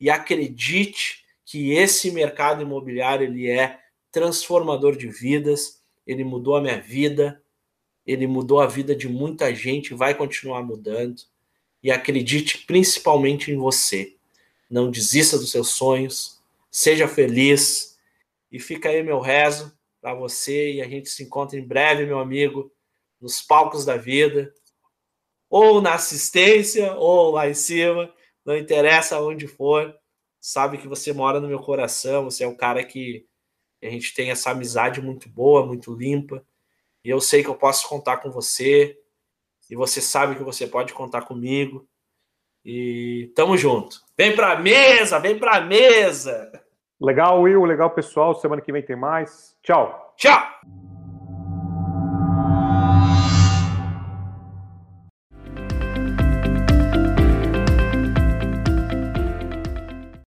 [0.00, 3.78] e acredite que esse mercado imobiliário ele é
[4.10, 7.42] transformador de vidas, ele mudou a minha vida,
[8.06, 11.22] ele mudou a vida de muita gente, vai continuar mudando.
[11.82, 14.16] E acredite principalmente em você.
[14.68, 16.40] Não desista dos seus sonhos,
[16.70, 17.96] seja feliz
[18.50, 19.77] e fica aí meu rezo
[20.08, 22.72] para você e a gente se encontra em breve, meu amigo,
[23.20, 24.50] nos palcos da vida,
[25.50, 28.10] ou na assistência, ou lá em cima,
[28.42, 29.94] não interessa onde for,
[30.40, 33.26] sabe que você mora no meu coração, você é um cara que
[33.82, 36.42] a gente tem essa amizade muito boa, muito limpa,
[37.04, 38.98] e eu sei que eu posso contar com você,
[39.68, 41.86] e você sabe que você pode contar comigo.
[42.64, 44.00] E tamo junto.
[44.16, 46.50] Vem pra mesa, vem pra mesa.
[47.00, 48.34] Legal, Will, legal, pessoal.
[48.34, 49.56] Semana que vem tem mais.
[49.62, 50.14] Tchau.
[50.16, 50.87] Tchau.